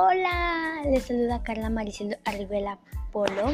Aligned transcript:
Hola, 0.00 0.84
les 0.84 1.06
saluda 1.06 1.42
Carla 1.42 1.70
Maricel 1.70 2.20
Arribela 2.24 2.78
Polo. 3.10 3.52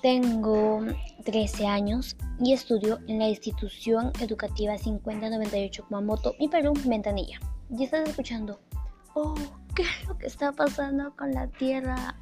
Tengo 0.00 0.82
13 1.24 1.66
años 1.66 2.16
y 2.38 2.52
estudio 2.52 3.00
en 3.08 3.18
la 3.18 3.28
institución 3.28 4.12
educativa 4.20 4.78
5098 4.78 5.86
Kumamoto, 5.88 6.36
mi 6.38 6.46
Perú, 6.46 6.72
Ventanilla. 6.86 7.40
Y 7.68 7.82
estás 7.82 8.08
escuchando, 8.08 8.60
oh, 9.14 9.34
¿qué 9.74 9.82
es 9.82 10.06
lo 10.06 10.16
que 10.16 10.28
está 10.28 10.52
pasando 10.52 11.16
con 11.16 11.32
la 11.32 11.48
Tierra? 11.48 12.14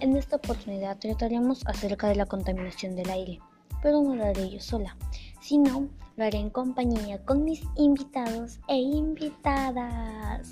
En 0.00 0.16
esta 0.16 0.34
oportunidad 0.34 0.98
trataremos 0.98 1.64
acerca 1.68 2.08
de 2.08 2.16
la 2.16 2.26
contaminación 2.26 2.96
del 2.96 3.10
aire, 3.10 3.38
pero 3.80 4.02
no 4.02 4.16
lo 4.16 4.24
haré 4.24 4.50
yo 4.50 4.58
sola, 4.58 4.96
sino 5.40 5.88
lo 6.16 6.24
haré 6.24 6.38
en 6.38 6.50
compañía 6.50 7.24
con 7.24 7.44
mis 7.44 7.62
invitados 7.76 8.58
e 8.66 8.74
invitadas. 8.74 10.48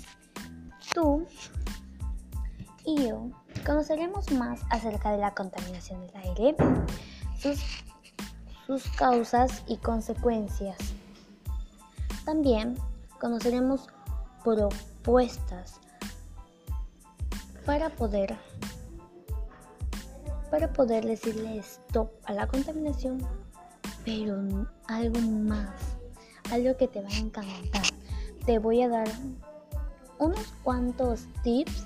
Tú 0.93 1.27
yo 2.95 3.29
conoceremos 3.65 4.31
más 4.31 4.61
acerca 4.69 5.11
de 5.11 5.17
la 5.17 5.33
contaminación 5.33 6.01
del 6.07 6.15
aire, 6.17 6.55
sus, 7.37 7.59
sus 8.65 8.87
causas 8.91 9.63
y 9.67 9.77
consecuencias. 9.77 10.77
También 12.25 12.77
conoceremos 13.19 13.87
propuestas 14.43 15.79
para 17.65 17.89
poder 17.89 18.37
para 20.49 20.71
poder 20.73 21.05
decirle 21.05 21.59
stop 21.59 22.09
a 22.25 22.33
la 22.33 22.47
contaminación, 22.47 23.19
pero 24.03 24.35
algo 24.87 25.19
más, 25.19 25.69
algo 26.51 26.75
que 26.75 26.87
te 26.87 27.01
va 27.01 27.09
a 27.09 27.17
encantar. 27.17 27.83
Te 28.45 28.57
voy 28.57 28.81
a 28.81 28.89
dar 28.89 29.07
unos 30.17 30.47
cuantos 30.63 31.27
tips 31.43 31.85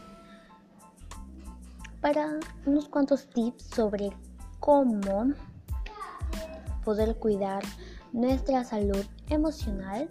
para 2.03 2.37
unos 2.65 2.87
cuantos 2.89 3.27
tips 3.29 3.63
sobre 3.63 4.11
cómo 4.59 5.33
poder 6.83 7.15
cuidar 7.15 7.63
nuestra 8.11 8.65
salud 8.65 9.05
emocional 9.29 10.09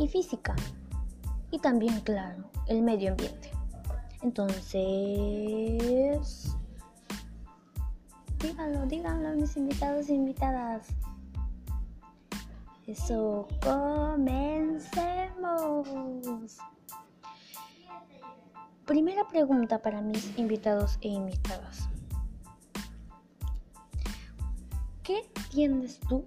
y 0.00 0.08
física. 0.08 0.56
Y 1.52 1.60
también, 1.60 2.00
claro, 2.00 2.50
el 2.66 2.82
medio 2.82 3.12
ambiente. 3.12 3.52
Entonces, 4.22 4.74
díganlo, 8.40 8.84
díganlo 8.86 9.30
mis 9.36 9.56
invitados 9.56 10.08
e 10.08 10.14
invitadas. 10.14 10.88
Eso, 12.88 13.46
comencemos. 13.62 14.66
Primera 18.86 19.26
pregunta 19.26 19.82
para 19.82 20.00
mis 20.00 20.38
invitados 20.38 20.96
e 21.00 21.08
invitadas. 21.08 21.88
¿Qué 25.02 25.28
entiendes 25.34 25.98
tú 26.08 26.24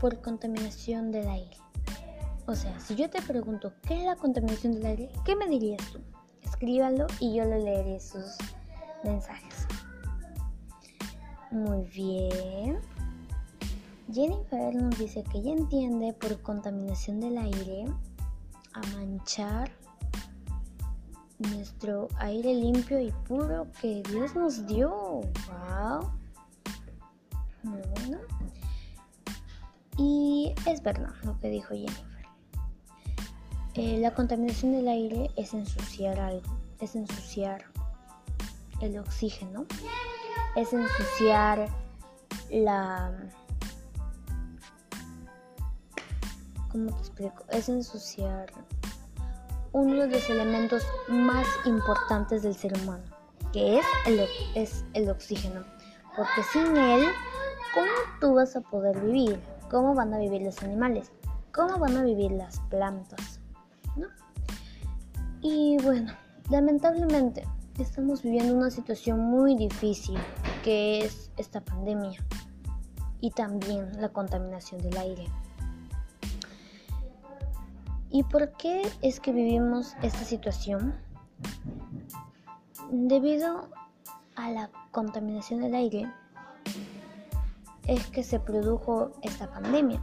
por 0.00 0.20
contaminación 0.20 1.12
del 1.12 1.28
aire? 1.28 1.56
O 2.46 2.56
sea, 2.56 2.80
si 2.80 2.96
yo 2.96 3.08
te 3.10 3.22
pregunto 3.22 3.72
qué 3.82 4.00
es 4.00 4.04
la 4.06 4.16
contaminación 4.16 4.72
del 4.72 4.86
aire, 4.86 5.12
¿qué 5.24 5.36
me 5.36 5.46
dirías 5.46 5.80
tú? 5.92 6.00
Escríbalo 6.42 7.06
y 7.20 7.36
yo 7.36 7.44
le 7.44 7.60
leeré 7.60 8.00
sus 8.00 8.36
mensajes. 9.04 9.68
Muy 11.52 11.84
bien. 11.84 12.80
Jennifer 14.12 14.74
nos 14.74 14.98
dice 14.98 15.22
que 15.22 15.38
ella 15.38 15.52
entiende 15.52 16.12
por 16.12 16.42
contaminación 16.42 17.20
del 17.20 17.38
aire 17.38 17.84
a 18.72 18.80
manchar 18.96 19.70
nuestro 21.38 22.08
aire 22.18 22.54
limpio 22.54 23.00
y 23.00 23.10
puro 23.26 23.66
que 23.80 24.02
Dios 24.10 24.34
nos 24.34 24.66
dio. 24.66 24.90
¡Wow! 24.90 26.10
Muy 27.62 27.80
bueno. 27.94 28.18
Y 29.98 30.54
es 30.66 30.82
verdad 30.82 31.14
lo 31.24 31.38
que 31.38 31.48
dijo 31.48 31.74
Jennifer. 31.74 32.26
Eh, 33.74 33.98
la 33.98 34.14
contaminación 34.14 34.72
del 34.72 34.88
aire 34.88 35.30
es 35.36 35.52
ensuciar 35.52 36.18
algo, 36.18 36.58
es 36.80 36.96
ensuciar 36.96 37.64
el 38.80 38.98
oxígeno, 38.98 39.66
es 40.54 40.72
ensuciar 40.72 41.68
la... 42.50 43.12
¿Cómo 46.70 46.90
te 46.92 46.98
explico? 46.98 47.44
Es 47.50 47.68
ensuciar 47.68 48.52
uno 49.76 49.94
de 49.94 50.08
los 50.08 50.30
elementos 50.30 50.86
más 51.06 51.46
importantes 51.66 52.42
del 52.42 52.54
ser 52.54 52.72
humano, 52.82 53.04
que 53.52 53.78
es 53.78 53.84
el, 54.06 54.26
es 54.54 54.86
el 54.94 55.10
oxígeno. 55.10 55.64
Porque 56.16 56.42
sin 56.50 56.74
él, 56.78 57.04
¿cómo 57.74 57.92
tú 58.18 58.34
vas 58.36 58.56
a 58.56 58.62
poder 58.62 58.98
vivir? 59.00 59.38
¿Cómo 59.70 59.94
van 59.94 60.14
a 60.14 60.18
vivir 60.18 60.40
los 60.40 60.62
animales? 60.62 61.12
¿Cómo 61.52 61.78
van 61.78 61.94
a 61.94 62.04
vivir 62.04 62.32
las 62.32 62.58
plantas? 62.70 63.38
Y 65.42 65.76
bueno, 65.82 66.10
lamentablemente 66.50 67.46
estamos 67.78 68.22
viviendo 68.22 68.54
una 68.54 68.70
situación 68.70 69.20
muy 69.20 69.54
difícil, 69.56 70.18
que 70.64 71.04
es 71.04 71.30
esta 71.36 71.60
pandemia 71.60 72.18
y 73.20 73.30
también 73.30 73.92
la 74.00 74.08
contaminación 74.08 74.80
del 74.80 74.96
aire. 74.96 75.26
¿Y 78.16 78.22
por 78.22 78.50
qué 78.52 78.80
es 79.02 79.20
que 79.20 79.30
vivimos 79.30 79.94
esta 80.00 80.24
situación? 80.24 80.94
Debido 82.90 83.68
a 84.36 84.50
la 84.50 84.70
contaminación 84.90 85.60
del 85.60 85.74
aire 85.74 86.10
es 87.86 88.06
que 88.06 88.22
se 88.22 88.40
produjo 88.40 89.12
esta 89.20 89.50
pandemia. 89.50 90.02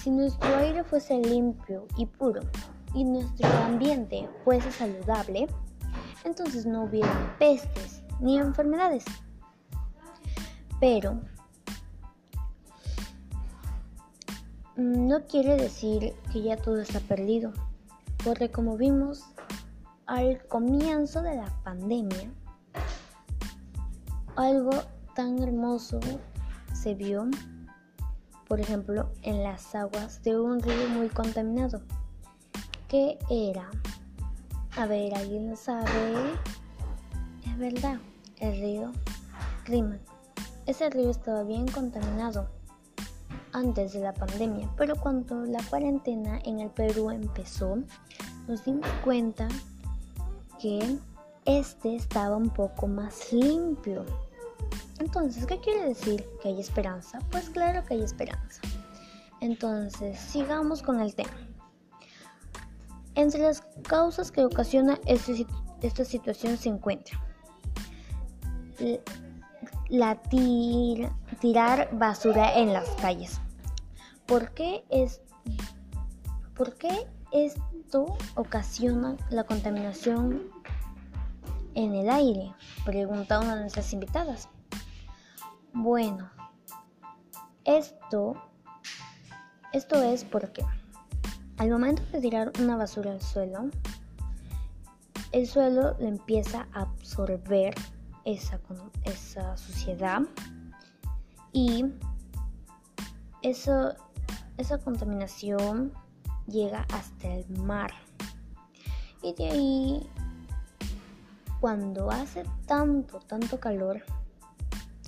Si 0.00 0.10
nuestro 0.10 0.48
aire 0.56 0.82
fuese 0.82 1.20
limpio 1.20 1.86
y 1.98 2.06
puro 2.06 2.40
y 2.94 3.04
nuestro 3.04 3.46
ambiente 3.66 4.30
fuese 4.44 4.72
saludable, 4.72 5.46
entonces 6.24 6.64
no 6.64 6.84
hubiera 6.84 7.36
pestes 7.38 8.02
ni 8.18 8.38
enfermedades. 8.38 9.04
Pero 10.80 11.20
no 14.76 15.26
quiere 15.26 15.56
decir 15.56 16.14
que 16.32 16.42
ya 16.42 16.56
todo 16.56 16.80
está 16.80 17.00
perdido, 17.00 17.52
porque 18.24 18.50
como 18.50 18.76
vimos 18.76 19.24
al 20.06 20.46
comienzo 20.48 21.22
de 21.22 21.36
la 21.36 21.52
pandemia, 21.62 22.30
algo 24.36 24.72
tan 25.14 25.42
hermoso 25.42 26.00
se 26.72 26.94
vio, 26.94 27.28
por 28.48 28.60
ejemplo, 28.60 29.10
en 29.22 29.42
las 29.42 29.74
aguas 29.74 30.22
de 30.22 30.38
un 30.38 30.60
río 30.60 30.88
muy 30.88 31.08
contaminado. 31.08 31.82
¿Qué 32.88 33.18
era? 33.30 33.70
A 34.76 34.86
ver, 34.86 35.14
¿alguien 35.14 35.56
sabe? 35.56 36.32
Es 37.46 37.58
verdad, 37.58 37.98
el 38.40 38.60
río 38.60 38.92
Rima. 39.64 39.98
Ese 40.66 40.90
río 40.90 41.10
estaba 41.10 41.42
bien 41.44 41.68
contaminado 41.68 42.48
antes 43.52 43.92
de 43.92 44.00
la 44.00 44.14
pandemia, 44.14 44.68
pero 44.76 44.96
cuando 44.96 45.44
la 45.44 45.62
cuarentena 45.64 46.40
en 46.44 46.60
el 46.60 46.70
Perú 46.70 47.10
empezó, 47.10 47.78
nos 48.48 48.64
dimos 48.64 48.88
cuenta 49.04 49.48
que 50.60 50.98
este 51.44 51.96
estaba 51.96 52.36
un 52.36 52.50
poco 52.50 52.86
más 52.86 53.32
limpio. 53.32 54.04
Entonces, 54.98 55.46
¿qué 55.46 55.58
quiere 55.58 55.88
decir? 55.88 56.24
¿Que 56.40 56.48
hay 56.48 56.60
esperanza? 56.60 57.18
Pues 57.30 57.50
claro 57.50 57.84
que 57.84 57.94
hay 57.94 58.02
esperanza. 58.02 58.60
Entonces, 59.40 60.18
sigamos 60.18 60.82
con 60.82 61.00
el 61.00 61.14
tema. 61.14 61.36
Entre 63.14 63.42
las 63.42 63.62
causas 63.86 64.30
que 64.30 64.44
ocasiona 64.44 64.98
este 65.06 65.46
esta 65.82 66.04
situación 66.04 66.56
se 66.56 66.68
encuentra 66.68 67.20
la 69.88 70.20
tirar 71.40 71.88
basura 71.92 72.54
en 72.56 72.72
las 72.72 72.88
calles. 73.00 73.40
¿Por 74.32 74.54
qué, 74.54 74.82
es, 74.88 75.20
¿Por 76.54 76.78
qué 76.78 77.06
esto 77.32 78.16
ocasiona 78.34 79.14
la 79.28 79.44
contaminación 79.44 80.44
en 81.74 81.94
el 81.94 82.08
aire? 82.08 82.54
Pregunta 82.86 83.40
una 83.40 83.56
de 83.56 83.60
nuestras 83.60 83.92
invitadas. 83.92 84.48
Bueno, 85.74 86.30
esto, 87.66 88.42
esto 89.74 90.02
es 90.02 90.24
porque 90.24 90.64
al 91.58 91.68
momento 91.68 92.02
de 92.10 92.22
tirar 92.22 92.52
una 92.58 92.76
basura 92.76 93.12
al 93.12 93.20
suelo, 93.20 93.68
el 95.32 95.46
suelo 95.46 95.94
lo 96.00 96.06
empieza 96.06 96.68
a 96.72 96.84
absorber 96.84 97.74
esa, 98.24 98.58
esa 99.04 99.58
suciedad 99.58 100.22
y 101.52 101.84
eso, 103.42 103.94
esa 104.62 104.78
contaminación 104.78 105.92
llega 106.46 106.86
hasta 106.92 107.28
el 107.28 107.48
mar 107.58 107.90
y 109.20 109.34
de 109.34 109.50
ahí 109.50 110.10
cuando 111.60 112.10
hace 112.10 112.44
tanto, 112.66 113.18
tanto 113.20 113.58
calor, 113.58 114.02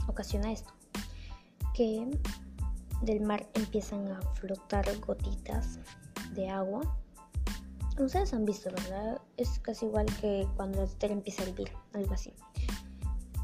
ocasiona 0.08 0.52
esto, 0.52 0.72
que 1.72 2.10
del 3.02 3.20
mar 3.20 3.48
empiezan 3.54 4.10
a 4.10 4.20
flotar 4.34 4.86
gotitas 5.00 5.78
de 6.32 6.48
agua. 6.48 6.82
Ustedes 7.98 8.34
han 8.34 8.44
visto, 8.44 8.70
¿verdad? 8.70 9.20
Es 9.36 9.60
casi 9.60 9.86
igual 9.86 10.06
que 10.20 10.48
cuando 10.56 10.82
el 10.82 10.90
tele 10.96 11.14
empieza 11.14 11.42
a 11.42 11.46
hervir, 11.46 11.70
algo 11.92 12.14
así. 12.14 12.32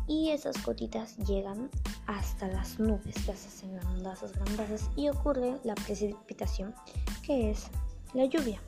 Y 0.09 0.31
esas 0.31 0.65
gotitas 0.65 1.17
llegan 1.19 1.71
hasta 2.11 2.49
las 2.49 2.81
nubes 2.81 3.15
que 3.25 3.31
hacen 3.31 3.73
grandazas, 3.77 4.33
grandazas 4.33 4.91
y 4.97 5.09
ocurre 5.09 5.59
la 5.62 5.77
precipitación, 5.77 6.75
que 7.23 7.53
es 7.53 7.69
la 8.15 8.25
lluvia. 8.25 8.61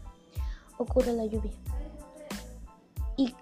Ocurre 0.79 1.12
la 1.12 1.27
lluvia. 1.27 1.53
Y 3.17 3.35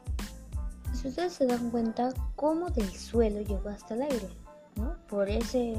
si 0.95 1.09
ustedes 1.09 1.35
se 1.35 1.47
dan 1.47 1.71
cuenta 1.71 2.15
cómo 2.35 2.71
del 2.71 2.91
suelo 2.91 3.43
llegó 3.43 3.69
hasta 3.69 3.93
el 3.95 4.03
aire, 4.03 4.29
¿no? 4.77 4.97
Por 5.07 5.29
ese 5.29 5.77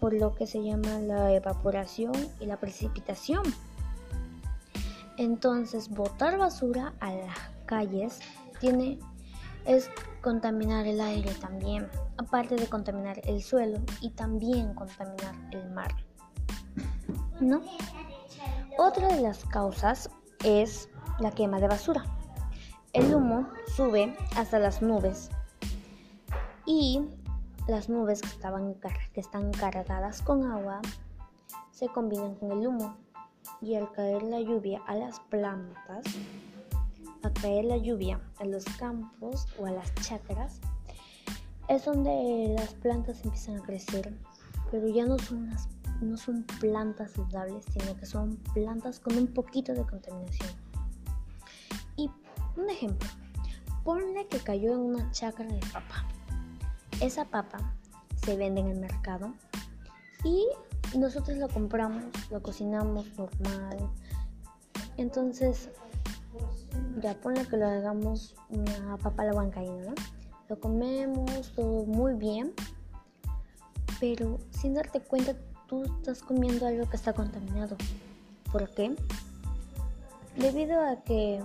por 0.00 0.12
lo 0.12 0.34
que 0.34 0.48
se 0.48 0.60
llama 0.60 0.98
la 0.98 1.32
evaporación 1.32 2.12
y 2.40 2.46
la 2.46 2.58
precipitación. 2.58 3.44
Entonces, 5.16 5.88
botar 5.88 6.36
basura 6.36 6.94
a 6.98 7.12
las 7.12 7.38
calles 7.66 8.18
tiene 8.58 8.98
es 9.64 9.88
contaminar 10.22 10.86
el 10.86 11.00
aire 11.00 11.34
también, 11.34 11.88
aparte 12.16 12.54
de 12.56 12.68
contaminar 12.68 13.20
el 13.24 13.42
suelo 13.42 13.78
y 14.00 14.10
también 14.10 14.72
contaminar 14.74 15.34
el 15.50 15.70
mar. 15.70 15.94
¿No? 17.40 17.60
Otra 18.78 19.08
de 19.08 19.20
las 19.20 19.44
causas 19.44 20.08
es 20.44 20.88
la 21.18 21.30
quema 21.30 21.60
de 21.60 21.68
basura. 21.68 22.04
El 22.92 23.14
humo 23.14 23.48
sube 23.76 24.16
hasta 24.36 24.58
las 24.58 24.80
nubes 24.80 25.28
y 26.64 27.02
las 27.66 27.88
nubes 27.88 28.22
que, 28.22 28.28
estaban, 28.28 28.74
que 29.12 29.20
están 29.20 29.50
cargadas 29.52 30.22
con 30.22 30.44
agua 30.50 30.80
se 31.70 31.88
combinan 31.88 32.34
con 32.36 32.52
el 32.52 32.66
humo 32.66 32.96
y 33.60 33.74
al 33.76 33.90
caer 33.92 34.22
la 34.22 34.40
lluvia 34.40 34.80
a 34.86 34.94
las 34.94 35.20
plantas, 35.20 36.04
a 37.22 37.32
caer 37.32 37.64
la 37.64 37.76
lluvia 37.76 38.20
a 38.38 38.44
los 38.44 38.64
campos 38.64 39.46
o 39.58 39.66
a 39.66 39.70
las 39.70 39.94
chacras, 39.96 40.60
es 41.68 41.84
donde 41.84 42.54
las 42.56 42.74
plantas 42.74 43.24
empiezan 43.24 43.56
a 43.56 43.62
crecer, 43.62 44.12
pero 44.70 44.88
ya 44.88 45.06
no 45.06 45.18
son, 45.18 45.50
no 46.00 46.16
son 46.16 46.44
plantas 46.60 47.12
saludables, 47.12 47.64
sino 47.72 47.96
que 47.96 48.06
son 48.06 48.36
plantas 48.54 49.00
con 49.00 49.16
un 49.16 49.28
poquito 49.28 49.72
de 49.72 49.84
contaminación. 49.84 50.50
Un 52.54 52.68
ejemplo, 52.68 53.08
ponle 53.82 54.26
que 54.26 54.38
cayó 54.38 54.72
en 54.72 54.80
una 54.80 55.10
chacra 55.10 55.46
de 55.46 55.60
papa. 55.72 56.06
Esa 57.00 57.24
papa 57.24 57.74
se 58.24 58.36
vende 58.36 58.60
en 58.60 58.68
el 58.68 58.78
mercado 58.78 59.32
y 60.22 60.46
nosotros 60.96 61.38
lo 61.38 61.48
compramos, 61.48 62.04
lo 62.30 62.42
cocinamos 62.42 63.06
normal. 63.16 63.90
Entonces, 64.98 65.70
ya 67.00 67.14
ponle 67.14 67.46
que 67.46 67.56
lo 67.56 67.66
hagamos 67.66 68.34
una 68.48 68.96
papa 68.98 69.22
a 69.22 69.26
la 69.26 69.34
huancaína, 69.34 69.84
¿no? 69.84 69.94
Lo 70.48 70.60
comemos 70.60 71.52
todo 71.54 71.84
muy 71.84 72.14
bien, 72.14 72.52
pero 74.00 74.38
sin 74.50 74.74
darte 74.74 75.00
cuenta 75.00 75.34
tú 75.66 75.84
estás 75.84 76.22
comiendo 76.22 76.66
algo 76.66 76.88
que 76.88 76.96
está 76.96 77.12
contaminado. 77.12 77.76
¿Por 78.50 78.68
qué? 78.70 78.94
Debido 80.36 80.80
a 80.80 80.96
que 81.02 81.42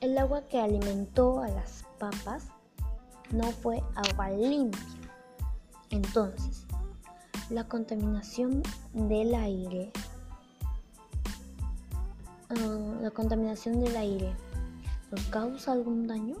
el 0.00 0.18
agua 0.18 0.42
que 0.48 0.60
alimentó 0.60 1.40
a 1.40 1.48
las 1.48 1.84
papas 1.98 2.44
no 3.30 3.44
fue 3.50 3.82
agua 3.94 4.30
limpia. 4.30 4.80
Entonces, 5.90 6.66
la 7.50 7.64
contaminación 7.68 8.62
del 8.92 9.34
aire, 9.34 9.92
ah, 12.56 12.98
la 13.00 13.10
contaminación 13.10 13.80
del 13.80 13.96
aire, 13.96 14.34
¿nos 15.10 15.24
causa 15.26 15.72
algún 15.72 16.06
daño? 16.06 16.36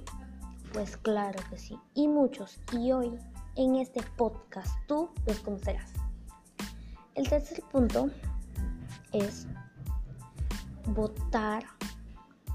Pues 0.72 0.96
claro 0.96 1.38
que 1.50 1.58
sí, 1.58 1.78
y 1.94 2.08
muchos. 2.08 2.58
Y 2.72 2.92
hoy, 2.92 3.12
en 3.56 3.76
este 3.76 4.02
podcast, 4.16 4.70
tú 4.86 5.10
los 5.26 5.40
conocerás. 5.40 5.92
El 7.14 7.28
tercer 7.28 7.62
punto 7.70 8.10
es 9.12 9.46
votar 10.86 11.64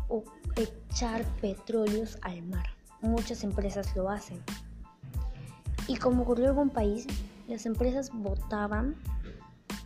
o 0.10 0.24
echar 0.56 1.24
petróleos 1.42 2.18
al 2.21 2.42
mar. 2.44 2.65
Muchas 3.01 3.44
empresas 3.44 3.95
lo 3.95 4.10
hacen. 4.10 4.42
Y 5.88 5.98
como 5.98 6.24
ocurrió 6.24 6.51
en 6.51 6.57
un 6.57 6.69
país, 6.69 7.06
las 7.48 7.65
empresas 7.65 8.12
votaban, 8.12 8.95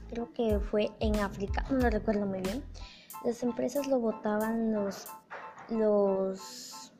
creo 0.10 0.32
que 0.34 0.60
fue 0.60 0.90
en 1.00 1.18
África, 1.18 1.66
no 1.70 1.90
recuerdo 1.90 2.26
muy 2.26 2.42
bien, 2.42 2.64
las 3.24 3.44
empresas 3.44 3.88
lo 3.88 4.00
votaban 4.00 4.74
los, 4.74 5.08
los, 5.70 6.92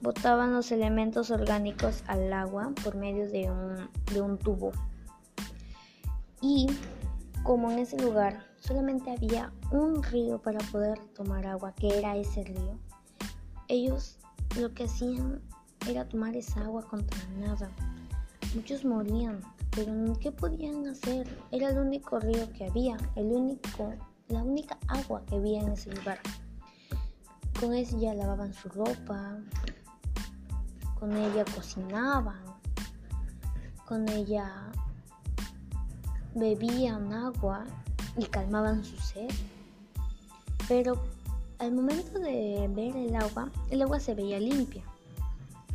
botaban 0.00 0.52
los 0.52 0.70
elementos 0.70 1.30
orgánicos 1.30 2.04
al 2.06 2.32
agua 2.32 2.72
por 2.84 2.96
medio 2.96 3.28
de 3.28 3.50
un, 3.50 3.90
de 4.12 4.20
un 4.20 4.38
tubo. 4.38 4.72
Y 6.40 6.68
como 7.42 7.70
en 7.70 7.80
ese 7.80 8.00
lugar 8.00 8.46
solamente 8.58 9.10
había 9.10 9.52
un 9.70 10.02
río 10.02 10.40
para 10.40 10.58
poder 10.70 10.98
tomar 11.14 11.46
agua, 11.46 11.74
que 11.74 11.98
era 11.98 12.16
ese 12.16 12.44
río, 12.44 12.78
ellos 13.68 14.18
lo 14.58 14.72
que 14.72 14.84
hacían 14.84 15.40
era 15.88 16.08
tomar 16.08 16.36
esa 16.36 16.60
agua 16.62 16.82
contaminada. 16.82 17.70
Muchos 18.54 18.84
morían, 18.84 19.40
pero 19.84 20.18
¿qué 20.20 20.30
podían 20.30 20.86
hacer? 20.88 21.26
Era 21.50 21.70
el 21.70 21.78
único 21.78 22.20
río 22.20 22.52
que 22.52 22.66
había, 22.66 22.98
el 23.16 23.26
único, 23.26 23.94
la 24.28 24.42
única 24.42 24.76
agua 24.88 25.24
que 25.24 25.36
había 25.36 25.60
en 25.60 25.72
ese 25.72 25.90
lugar. 25.94 26.18
Con 27.58 27.72
ella 27.72 28.12
lavaban 28.12 28.52
su 28.52 28.68
ropa, 28.68 29.38
con 30.98 31.16
ella 31.16 31.44
cocinaban, 31.54 32.42
con 33.86 34.06
ella 34.10 34.70
bebían 36.34 37.12
agua 37.14 37.64
y 38.18 38.26
calmaban 38.26 38.84
su 38.84 38.98
sed. 38.98 39.30
Pero 40.68 41.02
al 41.58 41.72
momento 41.72 42.18
de 42.18 42.68
ver 42.74 42.96
el 42.96 43.16
agua, 43.16 43.50
el 43.70 43.80
agua 43.80 43.98
se 43.98 44.14
veía 44.14 44.38
limpia. 44.40 44.84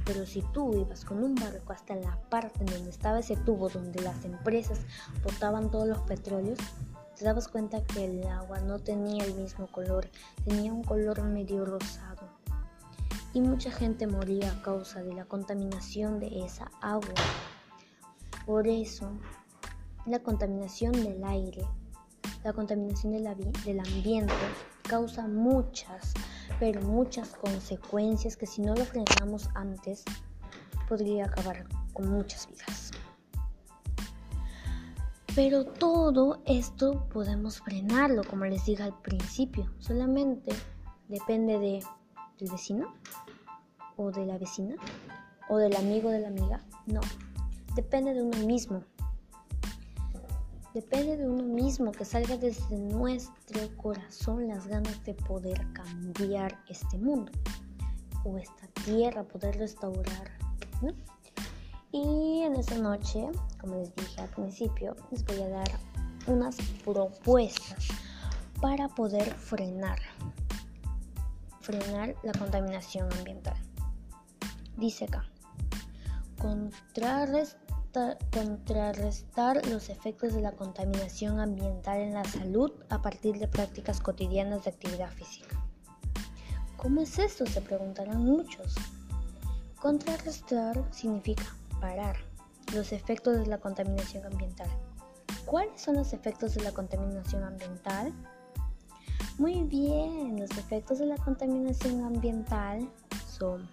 Pero 0.06 0.26
si 0.26 0.42
tú 0.54 0.74
ibas 0.76 1.04
con 1.04 1.24
un 1.24 1.36
barco 1.36 1.74
hasta 1.74 1.96
la 1.96 2.18
parte 2.30 2.64
donde 2.64 2.90
estaba 2.90 3.20
ese 3.20 3.36
tubo 3.36 3.70
donde 3.70 4.02
las 4.02 4.24
empresas 4.24 4.80
botaban 5.24 5.72
todos 5.72 5.88
los 5.88 6.00
petróleos, 6.02 6.60
te 7.18 7.26
dabas 7.26 7.48
cuenta 7.48 7.84
que 7.84 8.06
el 8.06 8.28
agua 8.28 8.60
no 8.60 8.80
tenía 8.80 9.24
el 9.24 9.34
mismo 9.36 9.68
color, 9.68 10.08
tenía 10.44 10.72
un 10.72 10.84
color 10.84 11.24
medio 11.24 11.66
rosado. 11.66 12.30
Y 13.34 13.42
mucha 13.42 13.72
gente 13.72 14.08
moría 14.08 14.52
a 14.52 14.62
causa 14.62 15.02
de 15.02 15.14
la 15.14 15.26
contaminación 15.26 16.20
de 16.20 16.46
esa 16.46 16.72
agua. 16.82 17.14
Por 18.46 18.68
eso 18.68 19.12
la 20.06 20.20
contaminación 20.20 20.92
del 20.92 21.24
aire, 21.24 21.66
la 22.44 22.54
contaminación 22.54 23.14
del, 23.14 23.26
ambiente 23.80 24.34
causa 24.84 25.28
muchas, 25.28 26.14
pero 26.60 26.82
muchas 26.82 27.30
consecuencias 27.30 28.38
que 28.38 28.46
si 28.46 28.62
no 28.62 28.76
lo 28.76 28.86
frenamos 28.86 29.50
antes 29.56 30.04
podría 30.88 31.26
acabar 31.26 31.66
con 31.94 32.10
muchas 32.10 32.48
vidas. 32.48 32.92
Pero 35.36 35.66
todo 35.66 36.42
esto 36.46 37.10
podemos 37.10 37.60
frenarlo, 37.60 38.24
como 38.24 38.46
les 38.46 38.66
dije 38.66 38.84
al 38.84 38.98
principio. 39.02 39.70
Solamente 39.80 40.54
depende 41.10 41.60
de, 41.60 41.84
del 42.40 42.52
vecino 42.52 42.94
o 43.98 44.12
de 44.12 44.26
la 44.26 44.38
vecina 44.38 44.76
o 45.50 45.58
del 45.58 45.76
amigo 45.76 46.10
de 46.10 46.22
la 46.22 46.30
amiga. 46.30 46.62
No, 46.86 47.02
depende 47.76 48.14
de 48.14 48.22
uno 48.22 48.38
mismo. 48.46 48.84
Depende 50.76 51.16
de 51.16 51.30
uno 51.30 51.44
mismo 51.44 51.94
que 51.94 52.04
salga 52.04 52.36
desde 52.36 52.78
nuestro 52.78 53.62
corazón 53.78 54.50
las 54.50 54.68
ganas 54.68 55.02
de 55.06 55.14
poder 55.14 55.66
cambiar 55.72 56.62
este 56.68 56.98
mundo 56.98 57.32
o 58.26 58.38
esta 58.38 58.68
tierra, 58.84 59.24
poder 59.24 59.58
restaurar. 59.58 60.32
Y 61.94 62.42
en 62.42 62.58
esta 62.58 62.78
noche, 62.78 63.26
como 63.58 63.76
les 63.78 63.96
dije 63.96 64.20
al 64.20 64.28
principio, 64.28 64.98
les 65.12 65.24
voy 65.24 65.44
a 65.44 65.48
dar 65.48 65.72
unas 66.28 66.58
propuestas 66.84 67.88
para 68.60 68.90
poder 68.90 69.34
frenar, 69.34 70.00
frenar 71.62 72.16
la 72.22 72.34
contaminación 72.34 73.08
ambiental. 73.14 73.56
Dice 74.76 75.06
acá, 75.06 75.24
contrarrestar 76.38 77.65
contrarrestar 78.32 79.66
los 79.68 79.90
efectos 79.90 80.34
de 80.34 80.42
la 80.42 80.52
contaminación 80.52 81.40
ambiental 81.40 82.00
en 82.00 82.14
la 82.14 82.26
salud 82.26 82.72
a 82.90 83.02
partir 83.02 83.38
de 83.40 83.48
prácticas 83.48 84.00
cotidianas 84.00 84.66
de 84.66 84.72
actividad 84.72 85.12
física. 85.12 85.66
¿Cómo 86.78 87.02
es 87.02 87.18
esto? 87.18 87.46
Se 87.46 87.62
preguntarán 87.62 88.22
muchos. 88.22 88.76
Contrarrestar 89.80 90.84
significa 90.92 91.46
parar 91.80 92.18
los 92.74 92.92
efectos 92.92 93.38
de 93.38 93.46
la 93.46 93.60
contaminación 93.60 94.26
ambiental. 94.26 94.70
¿Cuáles 95.46 95.82
son 95.82 95.96
los 95.96 96.14
efectos 96.14 96.56
de 96.56 96.64
la 96.64 96.72
contaminación 96.72 97.44
ambiental? 97.44 98.14
Muy 99.38 99.64
bien, 99.64 100.40
los 100.40 100.52
efectos 100.52 101.00
de 101.00 101.06
la 101.06 101.18
contaminación 101.18 102.04
ambiental 102.04 102.90
son 103.28 103.70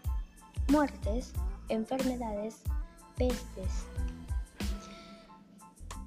muertes, 0.68 1.32
enfermedades, 1.68 2.62
pestes. 3.16 3.86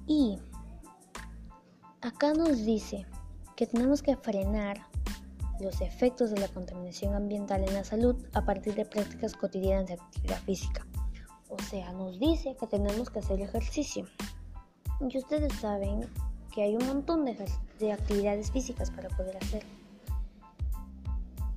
Y 0.06 0.38
acá 2.00 2.32
nos 2.32 2.64
dice 2.64 3.06
que 3.56 3.66
tenemos 3.66 4.02
que 4.02 4.16
frenar 4.16 4.86
los 5.60 5.80
efectos 5.80 6.30
de 6.30 6.40
la 6.40 6.48
contaminación 6.48 7.14
ambiental 7.14 7.62
en 7.64 7.74
la 7.74 7.84
salud 7.84 8.16
a 8.34 8.44
partir 8.44 8.74
de 8.74 8.84
prácticas 8.84 9.34
cotidianas 9.34 9.88
de 9.88 9.94
actividad 9.94 10.40
física. 10.42 10.86
O 11.48 11.58
sea, 11.62 11.92
nos 11.92 12.18
dice 12.18 12.56
que 12.58 12.66
tenemos 12.66 13.10
que 13.10 13.20
hacer 13.20 13.40
ejercicio. 13.40 14.06
Y 15.00 15.18
ustedes 15.18 15.52
saben 15.54 16.08
que 16.52 16.62
hay 16.62 16.76
un 16.76 16.86
montón 16.86 17.24
de, 17.24 17.36
de 17.78 17.92
actividades 17.92 18.50
físicas 18.50 18.90
para 18.90 19.08
poder 19.10 19.36
hacer. 19.38 19.64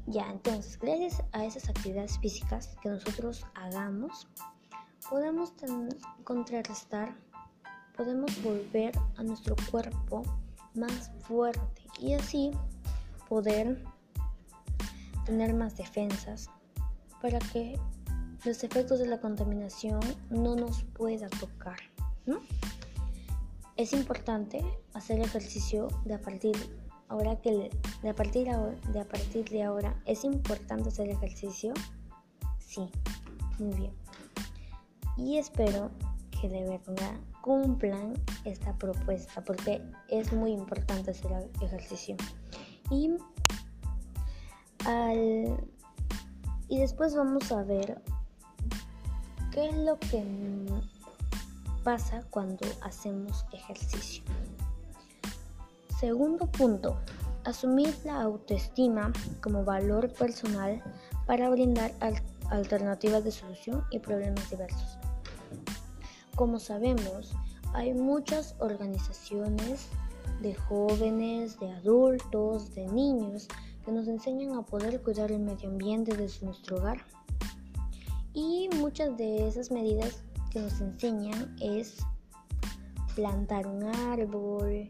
Ya, 0.08 0.30
entonces, 0.32 0.80
gracias 0.80 1.24
a 1.34 1.46
esas 1.46 1.70
actividades 1.70 2.18
físicas 2.20 2.76
que 2.82 2.90
nosotros 2.90 3.46
hagamos, 3.54 4.28
podemos 5.10 5.54
contrarrestar, 6.24 7.16
podemos 8.00 8.32
volver 8.42 8.98
a 9.18 9.24
nuestro 9.24 9.58
cuerpo 9.70 10.24
más 10.74 11.12
fuerte 11.24 11.82
y 12.00 12.14
así 12.14 12.52
poder 13.28 13.84
tener 15.26 15.54
más 15.54 15.76
defensas 15.76 16.50
para 17.22 17.40
que 17.40 17.78
los 18.46 18.64
efectos 18.64 19.00
de 19.00 19.06
la 19.06 19.20
contaminación 19.20 20.00
no 20.30 20.56
nos 20.56 20.84
pueda 20.84 21.28
tocar, 21.42 21.78
¿no? 22.26 22.40
Es 23.76 23.92
importante 23.92 24.64
hacer 24.94 25.20
ejercicio 25.20 25.90
de 26.06 26.14
a 26.14 26.22
partir 26.22 26.56
ahora 27.10 27.36
que 27.42 27.70
de 28.02 28.10
a 28.10 28.16
partir 28.16 28.48
de 28.48 29.00
a 29.02 29.06
partir 29.10 29.44
de 29.50 29.64
ahora 29.64 30.02
es 30.06 30.24
importante 30.24 30.88
hacer 30.88 31.10
ejercicio. 31.10 31.74
Sí, 32.60 32.90
muy 33.58 33.74
bien. 33.74 33.92
Y 35.18 35.38
espero 35.38 35.92
que 36.40 36.48
de 36.48 36.64
verdad 36.64 37.20
cumplan 37.42 38.14
esta 38.46 38.74
propuesta 38.78 39.42
porque 39.44 39.82
es 40.08 40.32
muy 40.34 40.52
importante 40.52 41.12
hacer 41.12 41.50
ejercicio. 41.62 42.16
Y 42.92 43.12
al 44.86 45.58
y 46.70 46.80
después 46.80 47.16
vamos 47.16 47.52
a 47.52 47.64
ver 47.64 48.00
qué 49.52 49.70
es 49.70 49.76
lo 49.76 49.98
que 50.00 50.24
pasa 51.84 52.24
cuando 52.30 52.66
hacemos 52.82 53.44
ejercicio. 53.52 54.24
Segundo 56.00 56.46
punto, 56.46 57.00
asumir 57.44 57.98
la 58.06 58.22
autoestima 58.22 59.12
como 59.42 59.66
valor 59.66 60.14
personal 60.14 60.82
para 61.26 61.50
brindar 61.50 61.92
alternativas 62.52 63.24
de 63.24 63.32
solución 63.32 63.84
y 63.90 63.98
problemas 63.98 64.48
diversos. 64.52 65.00
Como 66.40 66.58
sabemos, 66.58 67.34
hay 67.74 67.94
muchas 67.94 68.56
organizaciones 68.60 69.90
de 70.40 70.56
jóvenes, 70.56 71.60
de 71.60 71.70
adultos, 71.70 72.74
de 72.76 72.88
niños 72.88 73.50
que 73.84 73.92
nos 73.92 74.08
enseñan 74.08 74.54
a 74.56 74.62
poder 74.62 75.02
cuidar 75.02 75.34
el 75.34 75.42
medio 75.42 75.68
ambiente 75.68 76.16
desde 76.16 76.46
nuestro 76.46 76.78
hogar. 76.78 77.04
Y 78.34 78.70
muchas 78.78 79.18
de 79.18 79.50
esas 79.50 79.70
medidas 79.70 80.24
que 80.50 80.62
nos 80.62 80.80
enseñan 80.80 81.58
es 81.60 81.98
plantar 83.16 83.68
un 83.68 83.84
árbol, 83.84 84.90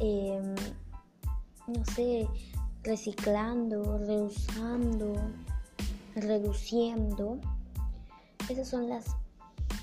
em, 0.00 0.54
no 1.68 1.84
sé, 1.94 2.26
reciclando, 2.82 3.96
reusando, 3.96 5.12
reduciendo. 6.16 7.38
Esas 8.48 8.66
son 8.66 8.88
las, 8.88 9.21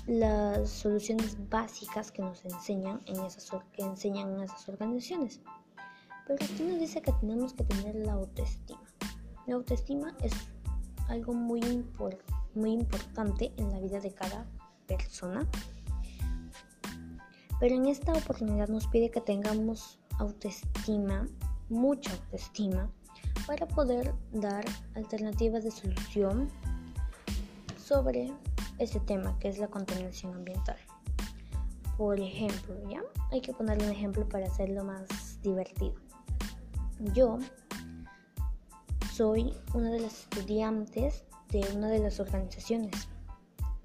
las 0.06 0.68
soluciones 0.70 1.36
básicas 1.48 2.10
que 2.10 2.22
nos 2.22 2.44
enseñan 2.44 3.00
en 3.06 3.20
esas, 3.20 3.50
que 3.72 3.82
enseñan 3.82 4.34
en 4.34 4.42
esas 4.42 4.68
organizaciones. 4.68 5.40
Pero 6.26 6.44
aquí 6.44 6.62
nos 6.62 6.78
dice 6.78 7.02
que 7.02 7.12
tenemos 7.12 7.54
que 7.54 7.64
tener 7.64 7.94
la 7.96 8.12
autoestima. 8.12 8.82
La 9.46 9.56
autoestima 9.56 10.16
es 10.22 10.32
algo 11.08 11.32
muy, 11.32 11.84
muy 12.54 12.72
importante 12.72 13.52
en 13.56 13.70
la 13.70 13.80
vida 13.80 14.00
de 14.00 14.12
cada 14.12 14.46
persona. 14.86 15.46
Pero 17.58 17.74
en 17.74 17.86
esta 17.86 18.12
oportunidad 18.12 18.68
nos 18.68 18.86
pide 18.86 19.10
que 19.10 19.20
tengamos 19.20 19.98
autoestima, 20.18 21.26
mucha 21.68 22.12
autoestima, 22.12 22.90
para 23.46 23.66
poder 23.66 24.14
dar 24.32 24.64
alternativas 24.94 25.64
de 25.64 25.70
solución 25.70 26.48
sobre 27.76 28.32
este 28.80 29.00
tema 29.00 29.38
que 29.38 29.48
es 29.48 29.58
la 29.58 29.68
contaminación 29.68 30.34
ambiental. 30.34 30.76
Por 31.96 32.18
ejemplo, 32.18 32.74
¿ya? 32.88 33.02
Hay 33.30 33.40
que 33.40 33.52
ponerle 33.52 33.84
un 33.84 33.92
ejemplo 33.92 34.28
para 34.28 34.46
hacerlo 34.46 34.84
más 34.84 35.40
divertido. 35.42 35.94
Yo 37.14 37.38
soy 39.12 39.54
una 39.74 39.90
de 39.90 40.00
las 40.00 40.20
estudiantes 40.20 41.24
de 41.50 41.60
una 41.74 41.88
de 41.88 41.98
las 41.98 42.20
organizaciones 42.20 43.08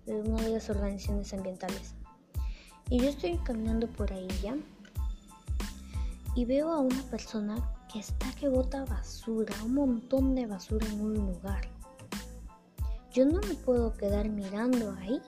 de 0.06 0.22
una 0.22 0.42
de 0.42 0.50
las 0.50 0.70
organizaciones 0.70 1.34
ambientales. 1.34 1.94
Y 2.90 3.00
yo 3.00 3.10
estoy 3.10 3.38
caminando 3.40 3.88
por 3.88 4.14
ahí 4.14 4.28
ya 4.42 4.56
y 6.36 6.46
veo 6.46 6.72
a 6.72 6.80
una 6.80 7.02
persona 7.04 7.58
que 7.92 8.00
está 8.00 8.32
que 8.34 8.50
bota 8.50 8.86
basura, 8.86 9.54
un 9.64 9.74
montón 9.74 10.36
de 10.36 10.46
basura 10.46 10.86
en 10.88 11.02
un 11.02 11.14
lugar. 11.14 11.75
Yo 13.16 13.24
no 13.26 13.40
me 13.48 13.54
puedo 13.54 13.94
quedar 13.94 14.28
mirando 14.28 14.92
ahí, 15.00 15.22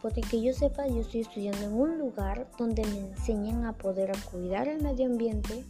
porque 0.00 0.20
que 0.20 0.40
yo 0.40 0.52
sepa, 0.52 0.86
yo 0.86 1.00
estoy 1.00 1.22
estudiando 1.22 1.62
en 1.66 1.72
un 1.72 1.98
lugar 1.98 2.48
donde 2.56 2.84
me 2.86 3.00
enseñan 3.00 3.64
a 3.64 3.72
poder 3.72 4.12
cuidar 4.30 4.68
el 4.68 4.80
medio 4.80 5.06
ambiente. 5.06 5.64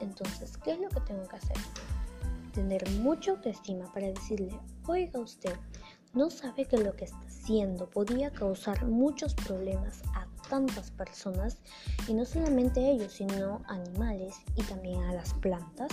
Entonces, 0.00 0.58
¿qué 0.58 0.72
es 0.72 0.80
lo 0.80 0.90
que 0.90 1.00
tengo 1.00 1.26
que 1.26 1.36
hacer? 1.36 1.56
Tener 2.52 2.86
mucha 3.00 3.30
autoestima 3.30 3.90
para 3.94 4.08
decirle, 4.08 4.60
oiga 4.86 5.20
usted, 5.20 5.56
no 6.12 6.28
sabe 6.28 6.66
que 6.66 6.76
lo 6.76 6.94
que 6.94 7.06
está 7.06 7.20
haciendo 7.28 7.88
podía 7.88 8.30
causar 8.30 8.84
muchos 8.84 9.34
problemas 9.34 10.02
a 10.12 10.26
tantas 10.50 10.90
personas 10.90 11.62
y 12.06 12.12
no 12.12 12.26
solamente 12.26 12.84
a 12.84 12.90
ellos, 12.90 13.14
sino 13.14 13.62
a 13.68 13.72
animales 13.72 14.34
y 14.54 14.62
también 14.64 15.02
a 15.04 15.14
las 15.14 15.32
plantas 15.32 15.90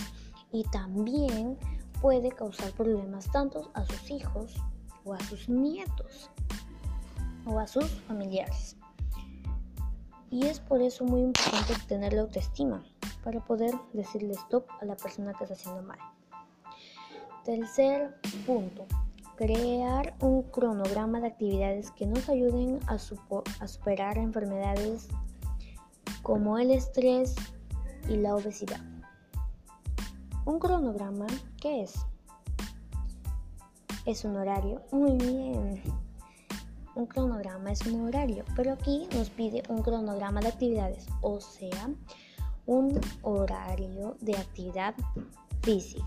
y 0.52 0.64
también 0.64 1.56
puede 2.02 2.30
causar 2.30 2.72
problemas 2.72 3.32
tanto 3.32 3.70
a 3.72 3.86
sus 3.86 4.10
hijos 4.10 4.54
o 5.04 5.14
a 5.14 5.20
sus 5.20 5.48
nietos 5.48 6.30
o 7.46 7.58
a 7.58 7.66
sus 7.66 7.86
familiares. 8.02 8.76
Y 10.30 10.46
es 10.46 10.60
por 10.60 10.80
eso 10.80 11.04
muy 11.04 11.20
importante 11.20 11.74
tener 11.88 12.12
la 12.14 12.22
autoestima 12.22 12.82
para 13.22 13.40
poder 13.44 13.74
decirle 13.92 14.32
stop 14.34 14.64
a 14.80 14.84
la 14.84 14.96
persona 14.96 15.32
que 15.34 15.44
está 15.44 15.54
haciendo 15.54 15.82
mal. 15.82 15.98
Tercer 17.44 18.16
punto, 18.46 18.86
crear 19.36 20.14
un 20.20 20.42
cronograma 20.44 21.20
de 21.20 21.28
actividades 21.28 21.90
que 21.90 22.06
nos 22.06 22.28
ayuden 22.28 22.78
a, 22.86 22.98
superar 22.98 24.18
enfermedades 24.18 25.08
como 26.22 26.58
el 26.58 26.70
estrés 26.70 27.34
y 28.08 28.16
la 28.16 28.36
obesidad. 28.36 28.80
Un 30.44 30.58
cronograma, 30.58 31.26
¿qué 31.60 31.82
es? 31.82 31.94
Es 34.04 34.24
un 34.24 34.36
horario. 34.36 34.82
Muy 34.90 35.12
bien. 35.12 35.82
Un 36.94 37.06
cronograma 37.06 37.72
es 37.72 37.86
un 37.86 38.08
horario, 38.08 38.44
pero 38.56 38.72
aquí 38.72 39.08
nos 39.14 39.30
pide 39.30 39.62
un 39.68 39.82
cronograma 39.82 40.40
de 40.40 40.48
actividades, 40.48 41.06
o 41.22 41.40
sea, 41.40 41.88
un 42.66 43.00
horario 43.22 44.16
de 44.20 44.36
actividad 44.36 44.94
física 45.62 46.04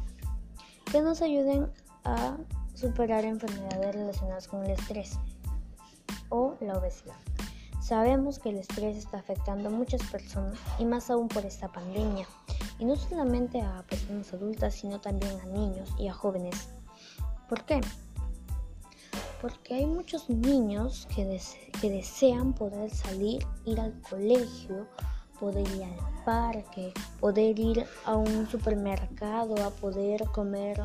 que 0.91 1.01
nos 1.01 1.21
ayuden 1.21 1.71
a 2.03 2.37
superar 2.75 3.25
enfermedades 3.25 3.95
relacionadas 3.95 4.47
con 4.47 4.63
el 4.63 4.71
estrés 4.71 5.17
o 6.29 6.55
la 6.59 6.77
obesidad. 6.77 7.15
Sabemos 7.81 8.39
que 8.39 8.49
el 8.49 8.57
estrés 8.57 8.97
está 8.97 9.19
afectando 9.19 9.69
a 9.69 9.71
muchas 9.71 10.03
personas 10.09 10.59
y 10.79 10.85
más 10.85 11.09
aún 11.09 11.27
por 11.27 11.45
esta 11.45 11.67
pandemia. 11.71 12.27
Y 12.77 12.85
no 12.85 12.95
solamente 12.95 13.61
a 13.61 13.83
personas 13.83 14.33
adultas, 14.33 14.75
sino 14.75 14.99
también 14.99 15.39
a 15.41 15.45
niños 15.45 15.93
y 15.97 16.07
a 16.07 16.13
jóvenes. 16.13 16.67
¿Por 17.47 17.63
qué? 17.65 17.81
Porque 19.41 19.75
hay 19.75 19.85
muchos 19.85 20.29
niños 20.29 21.07
que, 21.13 21.25
desean 21.87 22.53
poder 22.53 22.89
salir, 22.89 23.45
ir 23.65 23.79
al 23.79 23.93
colegio, 24.01 24.87
poder 25.39 25.67
ir 25.75 25.83
al 25.83 26.23
parque, 26.23 26.91
poder 27.19 27.59
ir 27.59 27.85
a 28.05 28.15
un 28.15 28.47
supermercado, 28.49 29.63
a 29.63 29.69
poder 29.69 30.23
comer, 30.31 30.81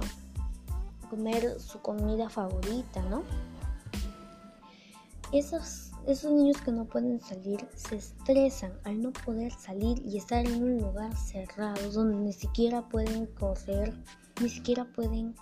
su 1.59 1.81
comida 1.81 2.29
favorita, 2.29 3.03
¿no? 3.05 3.23
Esos 5.33 5.91
niños 6.25 6.61
que 6.61 6.73
no 6.73 6.85
pueden 6.85 7.21
salir 7.21 7.67
se 7.75 7.97
estresan 7.97 8.73
al 8.85 9.01
no 9.01 9.13
poder 9.13 9.53
salir 9.53 10.03
y 10.05 10.19
estar 10.19 10.45
en 10.45 10.63
un 10.63 10.79
lugar 10.79 11.17
cerrado 11.17 11.91
donde 11.91 12.17
ni 12.17 12.33
siquiera 12.35 12.83
pueden 12.83 13.27
correr, 13.27 13.95
ni 14.43 14.51
siquiera 14.51 14.85
pueden 14.85 15.35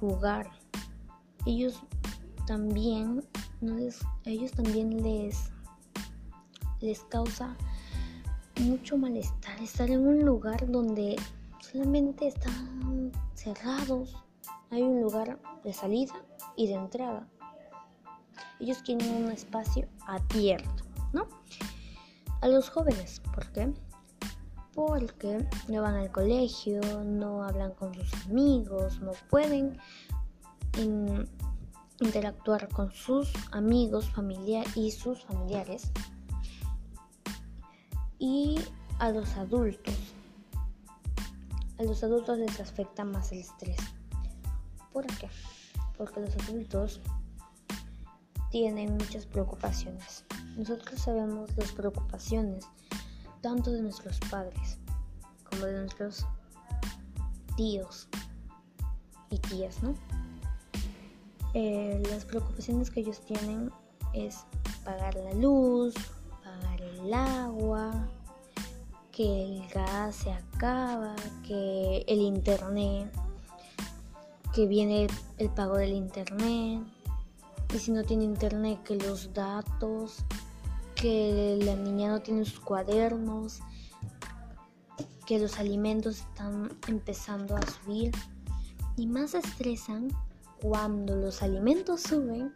jugar. 0.00 0.50
Ellos 1.46 1.80
también, 2.46 3.24
no 3.60 3.74
les, 3.74 4.00
ellos 4.24 4.52
también 4.52 5.02
les, 5.02 5.50
les 6.80 7.00
causa 7.04 7.56
mucho 8.60 8.96
malestar 8.96 9.60
estar 9.60 9.90
en 9.90 10.06
un 10.06 10.24
lugar 10.24 10.70
donde 10.70 11.16
solamente 11.60 12.28
están 12.28 13.12
cerrados. 13.34 14.16
Hay 14.70 14.82
un 14.82 15.00
lugar 15.00 15.38
de 15.62 15.72
salida 15.72 16.14
y 16.56 16.66
de 16.68 16.74
entrada. 16.74 17.28
Ellos 18.58 18.78
quieren 18.82 19.24
un 19.24 19.30
espacio 19.30 19.86
abierto, 20.06 20.84
¿no? 21.12 21.26
A 22.40 22.48
los 22.48 22.70
jóvenes, 22.70 23.20
¿por 23.34 23.50
qué? 23.52 23.72
Porque 24.76 25.48
no 25.68 25.80
van 25.80 25.94
al 25.94 26.12
colegio, 26.12 26.80
no 27.02 27.42
hablan 27.42 27.72
con 27.72 27.94
sus 27.94 28.12
amigos, 28.26 29.00
no 29.00 29.12
pueden 29.30 29.78
interactuar 31.98 32.68
con 32.68 32.92
sus 32.92 33.32
amigos 33.52 34.10
familiares 34.10 34.76
y 34.76 34.90
sus 34.90 35.24
familiares. 35.24 35.90
Y 38.18 38.60
a 38.98 39.10
los 39.10 39.34
adultos. 39.38 39.94
A 41.78 41.82
los 41.82 42.04
adultos 42.04 42.38
les 42.38 42.60
afecta 42.60 43.02
más 43.04 43.32
el 43.32 43.38
estrés. 43.38 43.78
¿Por 44.92 45.06
qué? 45.06 45.30
Porque 45.96 46.20
los 46.20 46.36
adultos 46.36 47.00
tienen 48.50 48.92
muchas 48.98 49.24
preocupaciones. 49.24 50.26
Nosotros 50.56 51.00
sabemos 51.00 51.50
las 51.56 51.72
preocupaciones 51.72 52.66
tanto 53.40 53.70
de 53.70 53.82
nuestros 53.82 54.18
padres 54.30 54.78
como 55.50 55.66
de 55.66 55.80
nuestros 55.80 56.26
tíos 57.56 58.08
y 59.30 59.38
tías, 59.38 59.82
¿no? 59.82 59.94
Eh, 61.54 62.02
las 62.10 62.24
preocupaciones 62.24 62.90
que 62.90 63.00
ellos 63.00 63.20
tienen 63.20 63.70
es 64.12 64.44
pagar 64.84 65.14
la 65.14 65.32
luz, 65.34 65.94
pagar 66.44 66.82
el 66.82 67.14
agua, 67.14 68.08
que 69.10 69.44
el 69.44 69.68
gas 69.68 70.16
se 70.16 70.32
acaba, 70.32 71.16
que 71.46 72.04
el 72.06 72.20
internet, 72.20 73.10
que 74.54 74.66
viene 74.66 75.06
el 75.38 75.48
pago 75.50 75.76
del 75.76 75.94
internet, 75.94 76.82
y 77.74 77.78
si 77.78 77.90
no 77.90 78.04
tiene 78.04 78.24
internet, 78.24 78.82
que 78.84 78.96
los 78.96 79.32
datos, 79.32 80.24
que 80.96 81.58
la 81.62 81.76
niña 81.76 82.08
no 82.08 82.20
tiene 82.20 82.44
sus 82.44 82.58
cuadernos, 82.58 83.60
que 85.26 85.38
los 85.38 85.58
alimentos 85.58 86.20
están 86.20 86.70
empezando 86.88 87.56
a 87.56 87.60
subir. 87.62 88.12
Y 88.96 89.06
más 89.06 89.34
estresan 89.34 90.08
cuando 90.60 91.14
los 91.14 91.42
alimentos 91.42 92.02
suben 92.02 92.52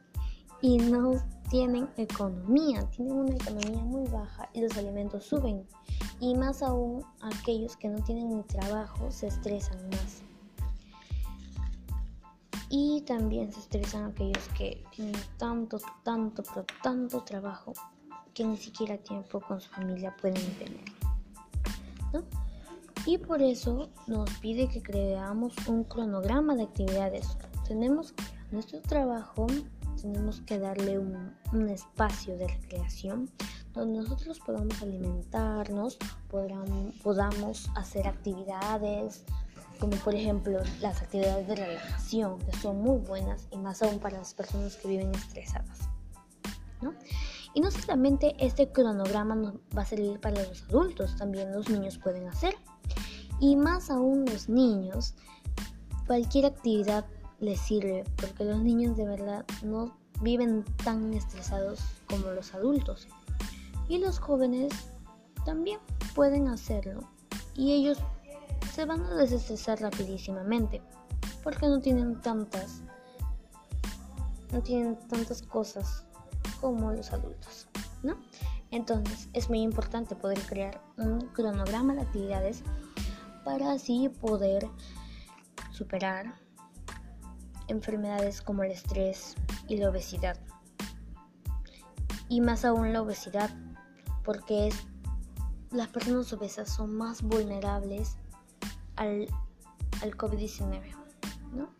y 0.63 0.79
no 0.79 1.13
tienen 1.51 1.91
economía, 1.97 2.89
tienen 2.91 3.15
una 3.15 3.35
economía 3.35 3.83
muy 3.83 4.09
baja 4.09 4.49
y 4.55 4.63
los 4.63 4.77
alimentos 4.79 5.25
suben. 5.25 5.67
Y 6.19 6.35
más 6.35 6.63
aún 6.63 7.05
aquellos 7.21 7.76
que 7.76 7.89
no 7.89 8.03
tienen 8.03 8.37
ni 8.37 8.43
trabajo 8.45 9.11
se 9.11 9.26
estresan 9.26 9.79
más. 9.91 10.23
Y 12.71 13.03
también 13.03 13.53
se 13.53 13.61
estresan 13.61 14.13
aquellos 14.13 14.49
que 14.57 14.83
tienen 14.95 15.21
tanto, 15.37 15.79
tanto, 16.05 16.43
pero 16.55 16.65
tanto 16.83 17.23
trabajo 17.25 17.73
que 18.41 18.47
ni 18.47 18.57
siquiera 18.57 18.97
tiempo 18.97 19.39
con 19.39 19.61
su 19.61 19.69
familia 19.69 20.17
pueden 20.19 20.43
tener. 20.55 20.81
Y 23.05 23.19
por 23.19 23.43
eso 23.43 23.91
nos 24.07 24.31
pide 24.39 24.67
que 24.67 24.81
creamos 24.81 25.53
un 25.69 25.85
cronograma 25.85 26.55
de 26.55 26.63
actividades. 26.63 27.37
Tenemos 27.69 28.15
nuestro 28.50 28.81
trabajo, 28.81 29.47
tenemos 30.00 30.41
que 30.41 30.59
darle 30.59 30.99
un, 30.99 31.35
un 31.53 31.69
espacio 31.69 32.39
de 32.39 32.49
recreación 32.49 33.31
donde 33.75 33.99
nosotros 33.99 34.41
podamos 34.41 34.81
alimentarnos, 34.81 35.99
podamos, 36.31 36.95
podamos 37.03 37.71
hacer 37.76 38.09
actividades, 38.09 39.23
como 39.79 39.97
por 39.99 40.15
ejemplo 40.15 40.61
las 40.81 41.03
actividades 41.03 41.47
de 41.47 41.57
relajación, 41.57 42.39
que 42.39 42.57
son 42.57 42.81
muy 42.81 43.00
buenas 43.00 43.49
y 43.50 43.59
más 43.59 43.83
aún 43.83 43.99
para 43.99 44.17
las 44.17 44.33
personas 44.33 44.76
que 44.76 44.89
viven 44.89 45.15
estresadas. 45.15 45.91
¿no? 46.81 46.95
Y 47.54 47.60
no 47.60 47.71
solamente 47.71 48.34
este 48.39 48.71
cronograma 48.71 49.34
nos 49.34 49.54
va 49.76 49.82
a 49.82 49.84
servir 49.84 50.21
para 50.21 50.43
los 50.45 50.63
adultos, 50.65 51.17
también 51.17 51.52
los 51.52 51.69
niños 51.69 51.99
pueden 51.99 52.28
hacer. 52.28 52.54
Y 53.41 53.56
más 53.56 53.91
aún 53.91 54.25
los 54.25 54.49
niños, 54.49 55.15
cualquier 56.06 56.47
actividad 56.47 57.04
les 57.41 57.58
sirve, 57.60 58.04
porque 58.17 58.45
los 58.45 58.60
niños 58.60 58.97
de 58.97 59.06
verdad 59.06 59.45
no 59.63 59.97
viven 60.21 60.65
tan 60.84 61.13
estresados 61.15 61.80
como 62.08 62.30
los 62.30 62.54
adultos. 62.54 63.08
Y 63.89 63.99
los 63.99 64.19
jóvenes 64.19 64.73
también 65.45 65.80
pueden 66.15 66.49
hacerlo. 66.49 67.08
Y 67.54 67.73
ellos 67.73 67.99
se 68.73 68.84
van 68.84 69.02
a 69.04 69.15
desestresar 69.17 69.80
rapidísimamente 69.80 70.80
porque 71.43 71.67
no 71.67 71.80
tienen 71.80 72.21
tantas 72.21 72.82
no 74.52 74.60
tienen 74.63 74.99
tantas 75.08 75.43
cosas 75.43 76.04
como 76.61 76.93
los 76.93 77.13
adultos, 77.13 77.69
¿no? 78.03 78.17
Entonces 78.71 79.29
es 79.33 79.49
muy 79.49 79.63
importante 79.63 80.15
poder 80.15 80.41
crear 80.43 80.81
un 80.97 81.21
cronograma 81.29 81.95
de 81.95 82.03
actividades 82.03 82.63
para 83.45 83.73
así 83.73 84.09
poder 84.09 84.69
superar 85.73 86.35
enfermedades 87.69 88.43
como 88.43 88.63
el 88.63 88.73
estrés 88.73 89.35
y 89.69 89.77
la 89.77 89.91
obesidad. 89.91 90.39
Y 92.29 92.41
más 92.41 92.65
aún 92.65 92.93
la 92.93 93.03
obesidad, 93.03 93.51
porque 94.25 94.71
las 95.71 95.89
personas 95.89 96.33
obesas 96.33 96.69
son 96.69 96.95
más 96.95 97.23
vulnerables 97.23 98.17
al, 98.97 99.27
al 100.03 100.17
COVID-19, 100.17 100.83
¿no? 101.53 101.71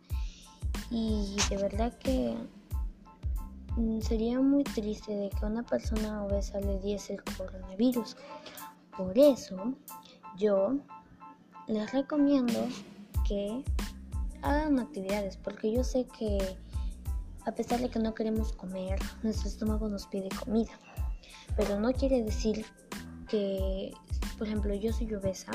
Y 0.89 1.37
de 1.49 1.57
verdad 1.57 1.97
que 1.99 2.35
sería 4.01 4.39
muy 4.39 4.63
triste 4.63 5.13
de 5.13 5.29
que 5.29 5.45
una 5.45 5.63
persona 5.63 6.23
obesa 6.23 6.59
le 6.59 6.79
diese 6.79 7.13
el 7.13 7.23
coronavirus. 7.23 8.17
Por 8.97 9.17
eso 9.17 9.75
yo 10.37 10.77
les 11.67 11.91
recomiendo 11.91 12.67
que 13.27 13.63
hagan 14.41 14.79
actividades, 14.79 15.37
porque 15.37 15.71
yo 15.71 15.83
sé 15.83 16.07
que 16.17 16.57
a 17.45 17.51
pesar 17.51 17.79
de 17.79 17.89
que 17.89 17.99
no 17.99 18.13
queremos 18.13 18.53
comer, 18.53 18.99
nuestro 19.23 19.49
estómago 19.49 19.87
nos 19.89 20.05
pide 20.07 20.29
comida. 20.43 20.71
Pero 21.55 21.79
no 21.79 21.91
quiere 21.93 22.23
decir 22.23 22.65
que, 23.27 23.93
por 24.37 24.47
ejemplo, 24.47 24.73
yo 24.75 24.93
soy 24.93 25.13
obesa 25.13 25.51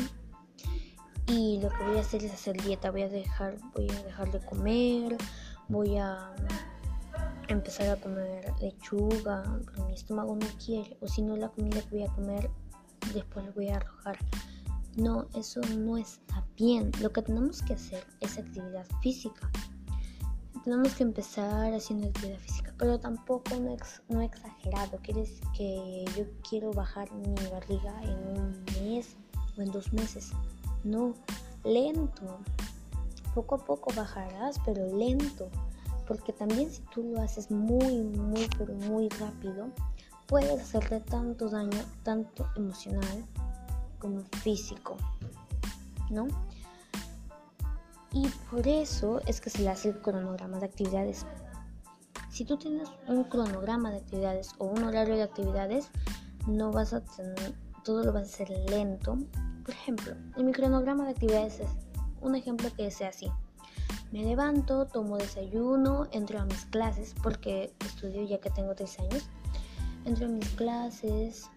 y 1.29 1.61
lo 1.61 1.71
que 1.71 1.85
voy 1.85 1.97
a 1.99 2.01
hacer 2.01 2.25
es 2.25 2.33
hacer 2.33 2.57
dieta 2.63 2.91
voy 2.91 3.03
a 3.03 3.09
dejar 3.09 3.57
voy 3.75 3.91
a 3.91 4.03
dejar 4.05 4.31
de 4.31 4.39
comer 4.41 5.17
voy 5.69 5.97
a 5.99 6.33
empezar 7.49 7.89
a 7.89 7.97
comer 7.97 8.53
lechuga 8.61 9.43
pero 9.67 9.87
mi 9.87 9.95
estómago 9.95 10.37
no 10.37 10.47
quiere 10.65 10.97
o 11.01 11.09
si 11.09 11.23
no 11.23 11.37
la 11.37 11.49
comida 11.49 11.81
que 11.83 11.91
voy 11.91 12.05
a 12.05 12.13
comer 12.13 12.51
después 13.15 13.47
lo 13.47 13.53
voy 13.53 13.69
a 13.69 13.77
arrojar. 13.77 14.19
No 14.97 15.27
eso 15.35 15.61
no 15.77 15.97
está 15.99 16.45
bien. 16.57 16.91
Lo 17.01 17.13
que 17.13 17.23
tenemos 17.23 17.63
que 17.63 17.75
hacer 17.75 18.05
es 18.21 18.39
actividad 18.39 18.87
física. 19.03 19.51
Tenemos 20.65 20.95
que 20.95 21.03
empezar 21.03 21.73
haciendo 21.75 22.09
actividad 22.09 22.39
física 22.39 22.67
pero 22.79 22.99
tampoco 22.99 23.51
no 24.09 24.21
exagerado. 24.21 24.99
Quieres 25.03 25.41
que 25.57 26.05
yo 26.17 26.25
quiero 26.49 26.73
bajar 26.73 27.11
mi 27.13 27.35
barriga 27.51 28.03
en 28.03 28.39
un 28.39 28.65
mes 28.83 29.17
o 29.57 29.63
en 29.63 29.71
dos 29.71 29.93
meses. 29.93 30.33
No, 30.85 31.15
lento. 31.65 32.39
Poco 33.35 33.57
a 33.57 33.65
poco 33.65 33.93
bajarás, 33.95 34.57
pero 34.65 34.97
lento. 34.97 35.51
Porque 36.07 36.33
también 36.33 36.71
si 36.71 36.83
tú 36.83 37.03
lo 37.03 37.21
haces 37.21 37.51
muy, 37.51 38.03
muy, 38.03 38.49
pero 38.59 38.75
muy 38.75 39.09
rápido, 39.09 39.71
puedes 40.27 40.61
hacerte 40.61 41.01
tanto 41.01 41.49
daño, 41.49 41.79
tanto 42.03 42.47
emocional 42.57 43.25
como 43.99 44.23
físico. 44.43 44.97
¿No? 46.11 46.27
Y 48.13 48.29
por 48.51 48.67
eso 48.67 49.21
es 49.27 49.41
que 49.41 49.51
se 49.51 49.63
le 49.63 49.69
hace 49.69 49.91
el 49.91 50.01
cronograma 50.01 50.59
de 50.59 50.67
actividades. 50.67 51.27
si 52.31 52.45
tú 52.45 52.57
tienes 52.57 52.89
un 53.09 53.25
cronograma 53.25 53.91
de 53.91 53.99
actividades 53.99 54.51
o 54.59 54.67
un 54.67 54.85
horario 54.85 55.17
de 55.17 55.23
actividades, 55.23 55.91
no 56.47 56.71
vas 56.71 56.93
a 56.93 57.01
tener, 57.01 57.55
todo 57.85 58.05
lo 58.05 58.13
vas 58.13 58.23
a 58.23 58.27
hacer 58.27 58.51
lento. 58.71 59.19
Por 59.65 59.75
ejemplo, 59.75 60.15
en 60.37 60.47
mi 60.47 60.53
cronograma 60.53 61.05
de 61.05 61.11
actividades 61.11 61.61
es 61.61 61.71
un 62.21 62.35
ejemplo 62.35 62.69
que 62.77 62.91
sea 62.91 63.09
así. 63.09 63.31
Me 64.13 64.23
levanto, 64.23 64.87
tomo 64.87 65.19
desayuno, 65.19 66.07
entro 66.13 66.39
a 66.39 66.45
mis 66.45 66.65
clases 66.67 67.15
porque 67.23 67.73
estudio 67.85 68.23
ya 68.23 68.39
que 68.39 68.51
tengo 68.51 68.75
tres 68.75 68.99
años. 69.01 69.29
Entro 70.05 70.27
a 70.27 70.29
mis 70.29 70.49
clases, 70.51 71.51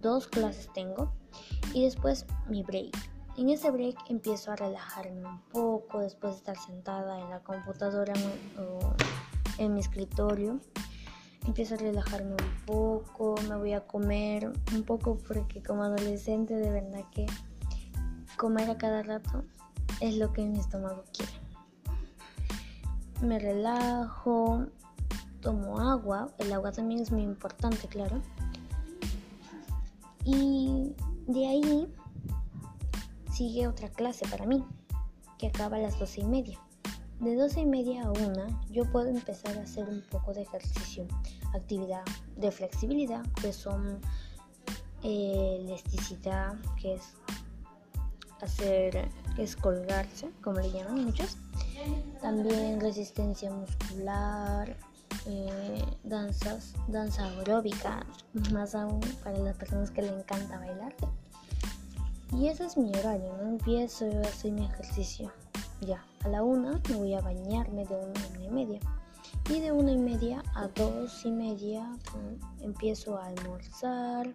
dos 0.00 0.26
clases 0.26 0.70
tengo 0.72 1.12
y 1.74 1.84
después 1.84 2.26
mi 2.48 2.62
break. 2.62 2.96
En 3.36 3.50
ese 3.50 3.70
break 3.70 3.96
empiezo 4.08 4.50
a 4.50 4.56
relajarme 4.56 5.26
un 5.26 5.40
poco 5.52 6.00
después 6.00 6.32
de 6.32 6.38
estar 6.38 6.56
sentada 6.56 7.20
en 7.20 7.28
la 7.28 7.40
computadora 7.40 8.14
o 8.58 8.94
en 9.58 9.74
mi 9.74 9.80
escritorio. 9.80 10.58
Empiezo 11.46 11.74
a 11.74 11.78
relajarme 11.78 12.30
un 12.30 12.64
poco, 12.64 13.34
me 13.46 13.56
voy 13.56 13.74
a 13.74 13.86
comer 13.86 14.50
un 14.74 14.82
poco 14.84 15.18
porque 15.28 15.62
como 15.62 15.82
adolescente 15.84 16.54
de 16.54 16.70
verdad 16.70 17.04
que 17.12 17.26
comer 18.38 18.70
a 18.70 18.78
cada 18.78 19.02
rato 19.02 19.44
es 20.00 20.16
lo 20.16 20.32
que 20.32 20.42
mi 20.42 20.58
estómago 20.58 21.04
quiere. 21.12 21.32
Me 23.20 23.38
relajo, 23.38 24.66
tomo 25.40 25.80
agua, 25.80 26.28
el 26.38 26.52
agua 26.52 26.72
también 26.72 27.00
es 27.00 27.10
muy 27.10 27.22
importante, 27.22 27.88
claro. 27.88 28.20
Y 30.24 30.94
de 31.26 31.46
ahí 31.46 31.94
sigue 33.32 33.68
otra 33.68 33.88
clase 33.90 34.26
para 34.28 34.46
mí, 34.46 34.64
que 35.38 35.48
acaba 35.48 35.76
a 35.76 35.80
las 35.80 35.98
doce 35.98 36.20
y 36.20 36.24
media. 36.24 36.58
De 37.20 37.34
doce 37.34 37.60
y 37.60 37.66
media 37.66 38.04
a 38.04 38.10
una 38.10 38.46
yo 38.70 38.84
puedo 38.92 39.08
empezar 39.08 39.56
a 39.56 39.62
hacer 39.62 39.88
un 39.88 40.02
poco 40.10 40.34
de 40.34 40.42
ejercicio, 40.42 41.06
actividad 41.54 42.02
de 42.36 42.50
flexibilidad, 42.50 43.24
que 43.40 43.52
son 43.52 44.00
eh, 45.02 45.62
elasticidad, 45.62 46.56
que 46.80 46.96
es 46.96 47.14
hacer 48.42 49.08
es 49.38 49.56
colgarse, 49.56 50.30
como 50.42 50.60
le 50.60 50.70
llaman 50.70 51.04
muchos. 51.04 51.36
También 52.20 52.80
resistencia 52.80 53.50
muscular, 53.50 54.76
eh, 55.26 55.84
danzas, 56.04 56.74
danza 56.88 57.24
aeróbica, 57.26 58.06
más 58.52 58.74
aún 58.74 59.00
para 59.22 59.38
las 59.38 59.56
personas 59.56 59.90
que 59.90 60.02
le 60.02 60.08
encanta 60.08 60.58
bailar. 60.58 60.94
Y 62.32 62.48
ese 62.48 62.66
es 62.66 62.76
mi 62.76 62.90
horario. 62.90 63.36
Empiezo 63.40 64.06
a 64.06 64.28
hacer 64.28 64.52
mi 64.52 64.64
ejercicio. 64.64 65.32
Ya, 65.80 66.04
a 66.24 66.28
la 66.28 66.42
una 66.42 66.80
me 66.88 66.96
voy 66.96 67.14
a 67.14 67.20
bañarme 67.20 67.84
de 67.84 67.94
una 67.94 68.26
una 68.34 68.44
y 68.44 68.50
media. 68.50 68.80
Y 69.48 69.60
de 69.60 69.70
una 69.70 69.92
y 69.92 69.98
media 69.98 70.42
a 70.54 70.66
dos 70.68 71.24
y 71.24 71.30
media 71.30 71.88
empiezo 72.60 73.16
a 73.16 73.26
almorzar. 73.26 74.34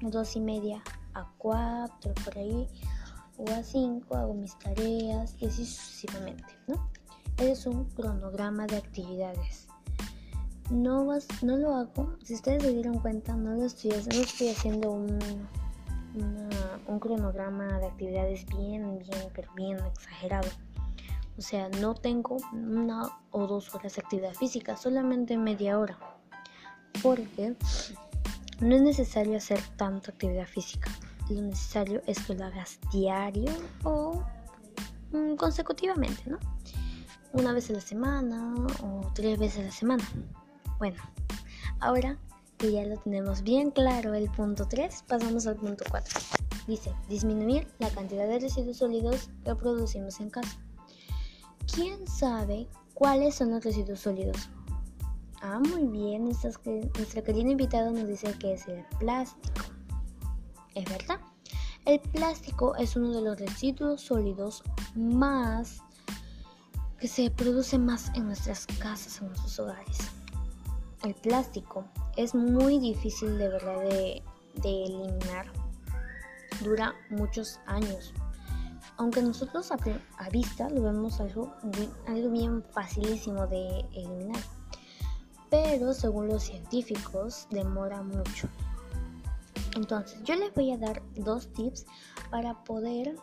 Dos 0.00 0.34
y 0.34 0.40
media 0.40 0.82
a 1.14 1.30
cuatro 1.38 2.12
por 2.24 2.36
ahí 2.36 2.68
o 3.38 3.50
a 3.50 3.62
5 3.62 4.14
hago 4.16 4.34
mis 4.34 4.58
tareas 4.58 5.36
y 5.40 5.46
así 5.46 5.66
sucesivamente, 5.66 6.44
¿no? 6.66 6.88
Es 7.38 7.66
un 7.66 7.84
cronograma 7.90 8.66
de 8.66 8.76
actividades. 8.76 9.66
No, 10.70 11.04
vas, 11.04 11.26
no 11.42 11.56
lo 11.56 11.74
hago, 11.74 12.16
si 12.22 12.34
ustedes 12.34 12.62
se 12.62 12.72
dieron 12.72 12.98
cuenta, 12.98 13.34
no 13.34 13.54
lo 13.54 13.64
estoy, 13.64 13.90
no 13.90 14.22
estoy 14.22 14.48
haciendo 14.48 14.92
un, 14.92 15.18
un 16.86 16.98
cronograma 16.98 17.78
de 17.78 17.86
actividades 17.86 18.46
bien, 18.46 18.98
bien, 18.98 19.28
pero 19.34 19.52
bien 19.54 19.78
exagerado. 19.84 20.48
O 21.36 21.42
sea, 21.42 21.68
no 21.80 21.94
tengo 21.94 22.36
una 22.52 23.10
o 23.32 23.46
dos 23.46 23.74
horas 23.74 23.96
de 23.96 24.02
actividad 24.02 24.34
física, 24.34 24.76
solamente 24.76 25.36
media 25.36 25.78
hora. 25.78 25.98
Porque 27.02 27.56
no 28.60 28.76
es 28.76 28.82
necesario 28.82 29.36
hacer 29.36 29.60
tanta 29.76 30.12
actividad 30.12 30.46
física 30.46 30.90
lo 31.28 31.42
necesario 31.42 32.02
es 32.06 32.20
que 32.20 32.34
lo 32.34 32.44
hagas 32.44 32.78
diario 32.92 33.50
o 33.82 34.22
mm, 35.12 35.34
consecutivamente, 35.36 36.22
¿no? 36.26 36.38
Una 37.32 37.52
vez 37.52 37.70
a 37.70 37.74
la 37.74 37.80
semana 37.80 38.54
o 38.82 39.10
tres 39.14 39.38
veces 39.38 39.60
a 39.60 39.62
la 39.62 39.72
semana. 39.72 40.04
Bueno, 40.78 41.02
ahora 41.80 42.18
que 42.58 42.72
ya 42.72 42.84
lo 42.84 42.96
tenemos 42.98 43.42
bien 43.42 43.70
claro 43.70 44.14
el 44.14 44.30
punto 44.30 44.66
3, 44.68 45.04
pasamos 45.08 45.46
al 45.46 45.56
punto 45.56 45.84
4. 45.90 46.20
Dice, 46.66 46.94
disminuir 47.08 47.66
la 47.78 47.90
cantidad 47.90 48.26
de 48.26 48.38
residuos 48.38 48.78
sólidos 48.78 49.30
que 49.44 49.54
producimos 49.54 50.20
en 50.20 50.30
casa. 50.30 50.56
¿Quién 51.72 52.06
sabe 52.06 52.68
cuáles 52.94 53.34
son 53.34 53.50
los 53.50 53.64
residuos 53.64 54.00
sólidos? 54.00 54.48
Ah, 55.42 55.60
muy 55.60 55.86
bien, 55.86 56.24
nuestra 56.24 57.22
querida 57.22 57.50
invitada 57.50 57.90
nos 57.90 58.08
dice 58.08 58.32
que 58.38 58.54
es 58.54 58.66
el 58.68 58.84
plástico. 58.98 59.73
¿Es 60.74 60.84
verdad? 60.90 61.20
El 61.84 62.00
plástico 62.00 62.74
es 62.76 62.96
uno 62.96 63.12
de 63.12 63.20
los 63.20 63.38
residuos 63.38 64.00
sólidos 64.00 64.62
más 64.94 65.82
que 66.98 67.08
se 67.08 67.30
produce 67.30 67.78
más 67.78 68.10
en 68.14 68.26
nuestras 68.26 68.66
casas, 68.78 69.20
en 69.20 69.28
nuestros 69.28 69.58
hogares. 69.58 69.98
El 71.02 71.14
plástico 71.14 71.84
es 72.16 72.34
muy 72.34 72.78
difícil 72.78 73.36
de 73.36 73.48
verdad 73.48 73.80
de, 73.82 74.22
eliminar. 74.64 75.52
Dura 76.62 76.94
muchos 77.10 77.60
años. 77.66 78.14
Aunque 78.96 79.20
nosotros 79.20 79.70
a, 79.70 79.76
a 80.16 80.30
vista 80.30 80.70
lo 80.70 80.82
vemos 80.82 81.20
algo, 81.20 81.54
algo 82.06 82.30
bien 82.30 82.64
facilísimo 82.72 83.46
de 83.46 83.80
eliminar. 83.92 84.42
Pero 85.50 85.92
según 85.92 86.28
los 86.28 86.44
científicos 86.44 87.46
demora 87.50 88.02
mucho. 88.02 88.48
Entonces, 89.74 90.22
yo 90.22 90.36
les 90.36 90.54
voy 90.54 90.70
a 90.72 90.78
dar 90.78 91.02
dos 91.14 91.52
tips 91.52 91.86
para 92.30 92.62
poder 92.64 93.16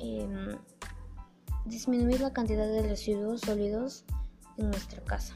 em, 0.00 0.56
disminuir 1.64 2.20
la 2.20 2.32
cantidad 2.32 2.66
de 2.66 2.82
residuos 2.82 3.42
sólidos 3.42 4.04
en 4.56 4.70
nuestra 4.70 5.02
casa. 5.04 5.34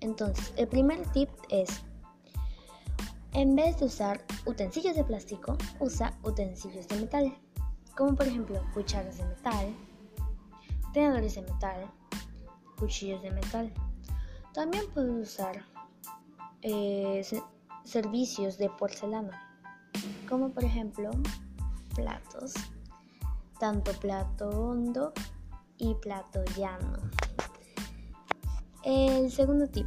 Entonces, 0.00 0.52
el 0.56 0.66
primer 0.66 1.06
tip 1.12 1.28
es, 1.48 1.82
en 3.34 3.54
vez 3.54 3.78
de 3.78 3.86
usar 3.86 4.24
utensilios 4.46 4.96
de 4.96 5.04
plástico, 5.04 5.56
usa 5.78 6.18
utensilios 6.24 6.88
de 6.88 6.96
metal, 6.96 7.38
como 7.96 8.16
por 8.16 8.26
ejemplo 8.26 8.60
cucharas 8.74 9.18
de 9.18 9.24
metal, 9.24 9.74
tenedores 10.92 11.36
de 11.36 11.42
metal, 11.42 11.90
cuchillos 12.78 13.22
de 13.22 13.30
metal. 13.30 13.72
También 14.52 14.84
puedes 14.92 15.30
usar 15.30 15.64
eh, 16.62 17.24
servicios 17.84 18.58
de 18.58 18.70
porcelana, 18.70 19.40
como 20.28 20.50
por 20.50 20.64
ejemplo 20.64 21.10
platos, 21.94 22.54
tanto 23.58 23.92
plato 23.92 24.48
hondo 24.48 25.12
y 25.78 25.94
plato 25.96 26.44
llano. 26.56 26.98
El 28.84 29.30
segundo 29.30 29.68
tip, 29.68 29.86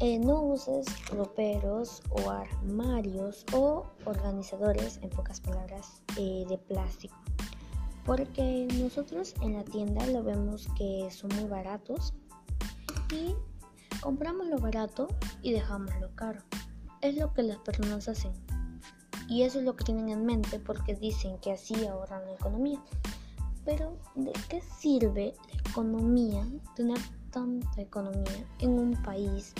eh, 0.00 0.18
no 0.18 0.42
uses 0.42 0.86
roperos 1.10 2.02
o 2.10 2.30
armarios 2.30 3.44
o 3.52 3.84
organizadores, 4.06 4.98
en 5.02 5.10
pocas 5.10 5.40
palabras, 5.40 6.02
eh, 6.16 6.46
de 6.48 6.56
plástico. 6.56 7.16
Porque 8.06 8.66
nosotros 8.80 9.34
en 9.42 9.54
la 9.54 9.64
tienda 9.64 10.06
lo 10.06 10.22
vemos 10.22 10.68
que 10.76 11.08
son 11.10 11.30
muy 11.36 11.44
baratos 11.44 12.14
y 13.12 13.34
Compramos 14.00 14.46
lo 14.46 14.58
barato 14.58 15.08
y 15.42 15.52
dejamos 15.52 15.94
lo 16.00 16.14
caro. 16.14 16.40
Es 17.02 17.16
lo 17.16 17.34
que 17.34 17.42
las 17.42 17.58
personas 17.58 18.08
hacen. 18.08 18.32
Y 19.28 19.42
eso 19.42 19.58
es 19.58 19.64
lo 19.64 19.76
que 19.76 19.84
tienen 19.84 20.08
en 20.08 20.24
mente 20.24 20.58
porque 20.58 20.94
dicen 20.94 21.38
que 21.38 21.52
así 21.52 21.86
ahorran 21.86 22.24
la 22.24 22.32
economía. 22.32 22.80
Pero 23.64 23.98
¿de 24.14 24.32
qué 24.48 24.62
sirve 24.62 25.34
la 25.52 25.70
economía, 25.70 26.44
tener 26.74 26.98
tanta 27.30 27.80
economía 27.80 28.44
en 28.58 28.78
un 28.78 29.02
país 29.02 29.52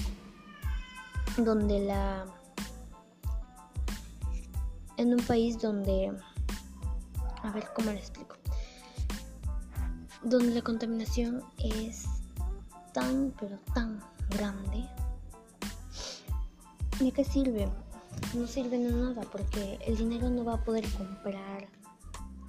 donde 1.37 1.81
la... 1.81 2.24
En 4.96 5.12
un 5.12 5.22
país 5.24 5.59
donde... 5.61 6.16
A 7.42 7.50
ver 7.53 7.68
cómo 7.74 7.90
le 7.90 7.98
explico. 7.98 8.37
Donde 10.22 10.55
la 10.55 10.62
contaminación 10.62 11.42
es 11.59 12.07
tan, 12.92 13.33
pero 13.38 13.59
tan 13.72 14.00
grande, 14.31 14.88
¿de 16.99 17.12
qué 17.12 17.25
sirve? 17.25 17.69
No 18.35 18.47
sirve 18.47 18.79
de 18.79 18.93
nada 18.93 19.23
porque 19.33 19.79
el 19.87 19.97
dinero 19.97 20.31
no 20.31 20.45
va 20.45 20.55
a 20.55 20.64
poder 20.64 20.85
comprar 20.93 21.69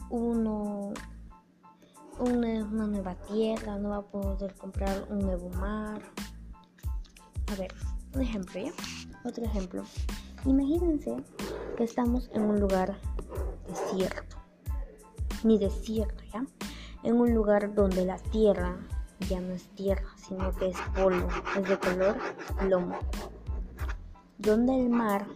uno, 0.09 0.93
una, 2.19 2.63
nueva 2.65 3.15
tierra, 3.15 3.77
no 3.77 3.89
va 3.89 3.97
a 3.97 4.01
poder 4.01 4.53
comprar 4.55 5.07
un 5.09 5.19
nuevo 5.19 5.49
mar. 5.51 6.01
A 7.51 7.55
ver, 7.55 7.73
un 8.13 8.21
ejemplo, 8.21 8.59
¿ya? 8.59 8.71
Otro 9.23 9.45
ejemplo. 9.45 9.83
Imagínense 10.45 11.15
que 11.77 11.83
estamos 11.83 12.29
en 12.33 12.43
un 12.43 12.59
lugar 12.59 12.97
desierto, 13.67 14.37
ni 15.43 15.57
desierto, 15.57 16.23
¿ya? 16.33 16.45
En 17.03 17.19
un 17.19 17.33
lugar 17.33 17.73
donde 17.73 18.05
la 18.05 18.17
tierra 18.17 18.77
ya 19.29 19.41
no 19.41 19.53
es 19.53 19.67
tierra, 19.75 20.07
sino 20.17 20.53
que 20.55 20.69
es 20.69 20.77
polvo, 20.95 21.27
es 21.57 21.69
de 21.69 21.79
color 21.79 22.15
lomo. 22.67 22.97
Donde 24.37 24.75
el 24.75 24.89
mar 24.89 25.27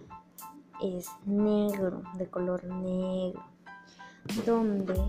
es 0.82 1.08
negro, 1.26 2.02
de 2.15 2.28
color 2.28 2.63
negro. 2.65 3.43
Donde 4.45 5.00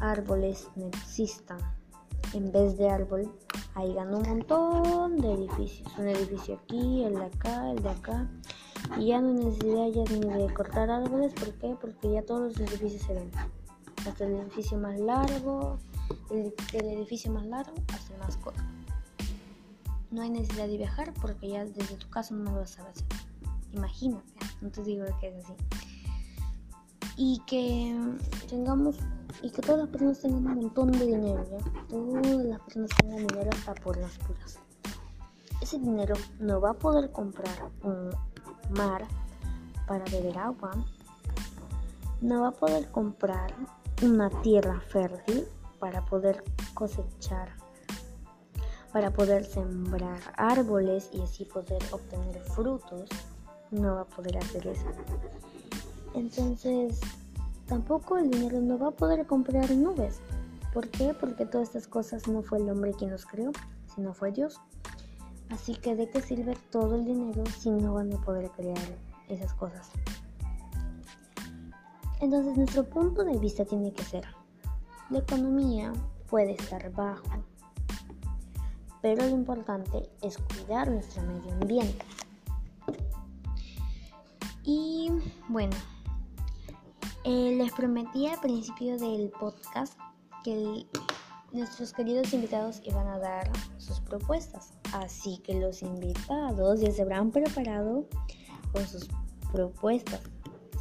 árboles 0.00 0.68
no 0.76 0.86
existan. 0.88 1.58
En 2.34 2.52
vez 2.52 2.76
de 2.76 2.90
árbol, 2.90 3.32
hay 3.74 3.96
un 3.96 4.10
montón 4.10 5.16
de 5.18 5.32
edificios. 5.32 5.88
Un 5.98 6.08
edificio 6.08 6.56
aquí, 6.56 7.04
el 7.04 7.14
de 7.14 7.24
acá, 7.24 7.70
el 7.70 7.82
de 7.82 7.90
acá. 7.90 8.28
Y 8.98 9.06
ya 9.06 9.20
no 9.20 9.48
hay 9.82 9.92
ya 9.92 10.04
ni 10.04 10.20
de 10.20 10.54
cortar 10.54 10.90
árboles. 10.90 11.32
¿Por 11.32 11.52
qué? 11.54 11.76
Porque 11.80 12.12
ya 12.12 12.22
todos 12.22 12.58
los 12.58 12.60
edificios 12.60 13.02
se 13.02 13.14
ven. 13.14 13.30
Hasta 14.06 14.24
el 14.24 14.34
edificio 14.34 14.78
más 14.78 14.98
largo, 15.00 15.78
el, 16.30 16.52
edificio 16.72 17.30
más 17.30 17.46
largo 17.46 17.74
hasta 17.92 18.14
el 18.14 18.20
más 18.20 18.36
corto. 18.36 18.62
No 20.10 20.22
hay 20.22 20.30
necesidad 20.30 20.68
de 20.68 20.78
viajar 20.78 21.12
porque 21.20 21.48
ya 21.48 21.64
desde 21.64 21.96
tu 21.96 22.08
casa 22.08 22.34
no 22.34 22.50
lo 22.50 22.60
vas 22.60 22.78
a 22.78 22.84
ver. 22.84 22.94
Imagínate, 23.72 24.32
no 24.60 24.70
te 24.70 24.82
digo 24.82 25.04
que 25.20 25.28
es 25.28 25.44
así. 25.44 25.54
Y 27.16 27.42
que 27.46 27.96
tengamos 28.48 28.96
y 29.42 29.50
que 29.50 29.60
todas 29.60 29.80
las 29.80 29.88
personas 29.88 30.20
tengan 30.20 30.46
un 30.46 30.54
montón 30.62 30.92
de 30.92 31.06
dinero, 31.06 31.44
¿ya? 31.50 31.58
Todas 31.88 32.44
las 32.44 32.60
personas 32.60 32.90
tengan 33.00 33.26
dinero 33.26 33.50
hasta 33.52 33.74
por 33.74 33.96
las 33.98 34.16
puras. 34.18 34.58
Ese 35.60 35.78
dinero 35.78 36.14
no 36.38 36.60
va 36.60 36.70
a 36.70 36.74
poder 36.74 37.10
comprar 37.12 37.70
un 37.82 38.10
mar 38.70 39.06
para 39.86 40.04
beber 40.04 40.38
agua, 40.38 40.70
no 42.20 42.42
va 42.42 42.48
a 42.48 42.52
poder 42.52 42.90
comprar 42.90 43.54
una 44.02 44.30
tierra 44.42 44.80
fértil 44.80 45.46
para 45.78 46.04
poder 46.04 46.44
cosechar, 46.74 47.50
para 48.92 49.10
poder 49.10 49.44
sembrar 49.44 50.20
árboles 50.36 51.10
y 51.12 51.20
así 51.22 51.44
poder 51.44 51.82
obtener 51.90 52.40
frutos, 52.42 53.08
no 53.70 53.96
va 53.96 54.00
a 54.02 54.06
poder 54.06 54.38
hacer 54.38 54.66
eso. 54.66 54.86
Entonces, 56.14 57.00
tampoco 57.66 58.16
el 58.16 58.30
dinero 58.30 58.60
no 58.60 58.78
va 58.78 58.88
a 58.88 58.92
poder 58.92 59.26
comprar 59.26 59.70
nubes. 59.70 60.20
¿Por 60.72 60.88
qué? 60.88 61.14
Porque 61.14 61.46
todas 61.46 61.68
estas 61.68 61.86
cosas 61.86 62.28
no 62.28 62.42
fue 62.42 62.58
el 62.58 62.70
hombre 62.70 62.92
quien 62.92 63.10
los 63.10 63.26
creó, 63.26 63.52
sino 63.94 64.14
fue 64.14 64.32
Dios. 64.32 64.60
Así 65.50 65.74
que 65.76 65.96
de 65.96 66.10
qué 66.10 66.20
sirve 66.20 66.56
todo 66.70 66.96
el 66.96 67.04
dinero 67.04 67.44
si 67.58 67.70
no 67.70 67.94
van 67.94 68.12
a 68.12 68.20
poder 68.20 68.50
crear 68.50 68.78
esas 69.28 69.52
cosas. 69.54 69.90
Entonces 72.20 72.56
nuestro 72.56 72.84
punto 72.84 73.24
de 73.24 73.38
vista 73.38 73.64
tiene 73.64 73.92
que 73.92 74.02
ser, 74.02 74.24
la 75.10 75.18
economía 75.18 75.92
puede 76.28 76.52
estar 76.52 76.90
bajo, 76.92 77.44
pero 79.00 79.24
lo 79.24 79.30
importante 79.30 80.10
es 80.22 80.38
cuidar 80.38 80.90
nuestro 80.90 81.22
medio 81.22 81.52
ambiente. 81.52 82.04
Y 84.64 85.10
bueno, 85.48 85.76
eh, 87.24 87.54
les 87.56 87.72
prometí 87.72 88.26
al 88.26 88.38
principio 88.40 88.98
del 88.98 89.30
podcast 89.30 89.98
que 90.44 90.86
nuestros 91.52 91.92
queridos 91.92 92.34
invitados 92.34 92.82
iban 92.84 93.06
a 93.06 93.18
dar 93.18 93.50
sus 93.78 94.00
propuestas. 94.00 94.74
Así 94.92 95.38
que 95.38 95.54
los 95.54 95.82
invitados 95.82 96.80
ya 96.80 96.90
se 96.90 97.02
habrán 97.02 97.30
preparado 97.30 98.06
con 98.72 98.86
sus 98.86 99.08
propuestas, 99.52 100.20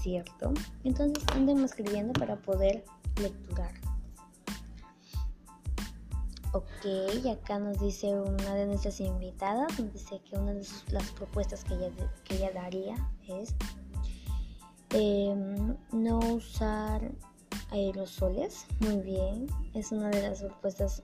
¿cierto? 0.01 0.53
Entonces 0.83 1.23
anden 1.33 1.63
escribiendo 1.63 2.13
para 2.13 2.35
poder 2.35 2.83
lecturar. 3.21 3.86
Ok, 6.57 7.27
acá 7.31 7.59
nos 7.59 7.77
dice 7.77 8.19
una 8.19 8.55
de 8.55 8.65
nuestras 8.65 8.99
invitadas, 8.99 9.79
nos 9.79 9.93
dice 9.93 10.19
que 10.27 10.39
una 10.39 10.53
de 10.53 10.65
las 10.89 11.11
propuestas 11.11 11.63
que 11.63 11.75
ella, 11.75 11.91
que 12.23 12.37
ella 12.37 12.51
daría 12.51 12.95
es 13.27 13.53
em, 14.89 15.77
no 15.91 16.17
usar 16.17 17.11
aerosoles. 17.69 18.65
Muy 18.79 18.97
bien, 19.01 19.45
es 19.75 19.91
una 19.91 20.09
de 20.09 20.27
las 20.27 20.41
propuestas, 20.41 21.03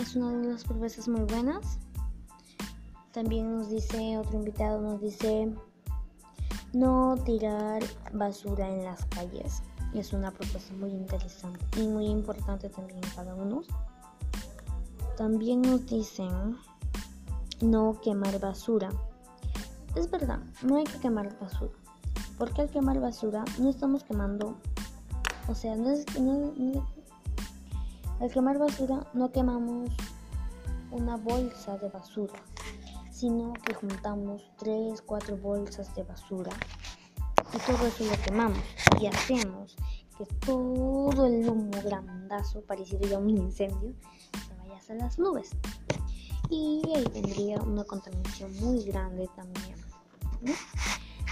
es 0.00 0.14
una 0.14 0.30
de 0.30 0.52
las 0.52 0.62
propuestas 0.62 1.08
muy 1.08 1.22
buenas. 1.22 1.80
También 3.10 3.52
nos 3.52 3.68
dice, 3.68 4.16
otro 4.16 4.36
invitado 4.38 4.80
nos 4.80 5.00
dice, 5.00 5.52
no 6.72 7.16
tirar 7.24 7.82
basura 8.12 8.68
en 8.68 8.84
las 8.84 9.04
calles 9.06 9.60
es 10.00 10.12
una 10.12 10.30
propuesta 10.30 10.72
muy 10.74 10.90
interesante 10.90 11.60
y 11.80 11.86
muy 11.86 12.06
importante 12.06 12.68
también 12.68 13.00
para 13.14 13.34
uno. 13.34 13.62
También 15.16 15.62
nos 15.62 15.86
dicen 15.86 16.56
no 17.60 18.00
quemar 18.02 18.40
basura. 18.40 18.88
Es 19.94 20.10
verdad, 20.10 20.40
no 20.62 20.76
hay 20.76 20.84
que 20.84 20.98
quemar 20.98 21.38
basura. 21.38 21.72
Porque 22.38 22.62
al 22.62 22.70
quemar 22.70 23.00
basura 23.00 23.44
no 23.58 23.68
estamos 23.68 24.02
quemando, 24.04 24.56
o 25.48 25.54
sea, 25.54 25.76
no 25.76 25.90
es, 25.90 26.06
al 28.20 28.30
quemar 28.30 28.58
basura 28.58 29.06
no 29.12 29.30
quemamos 29.30 29.90
una 30.90 31.16
bolsa 31.16 31.76
de 31.78 31.88
basura, 31.90 32.34
sino 33.10 33.52
que 33.52 33.74
juntamos 33.74 34.42
3, 34.58 35.02
4 35.02 35.36
bolsas 35.36 35.94
de 35.94 36.02
basura 36.02 36.52
y 37.54 37.58
todo 37.58 37.86
eso 37.86 38.04
lo 38.04 38.22
quemamos 38.22 38.81
y 39.00 39.06
hacemos 39.06 39.76
que 40.16 40.26
todo 40.46 41.26
el 41.26 41.48
humo 41.48 41.70
grandazo, 41.84 42.62
parecido 42.62 43.08
ya 43.08 43.18
un 43.18 43.30
incendio, 43.30 43.94
se 44.46 44.54
vaya 44.56 44.76
hacia 44.76 44.94
las 44.96 45.18
nubes. 45.18 45.50
Y 46.50 46.82
ahí 46.94 47.04
tendría 47.04 47.58
una 47.62 47.84
contaminación 47.84 48.54
muy 48.60 48.84
grande 48.84 49.28
también, 49.36 49.76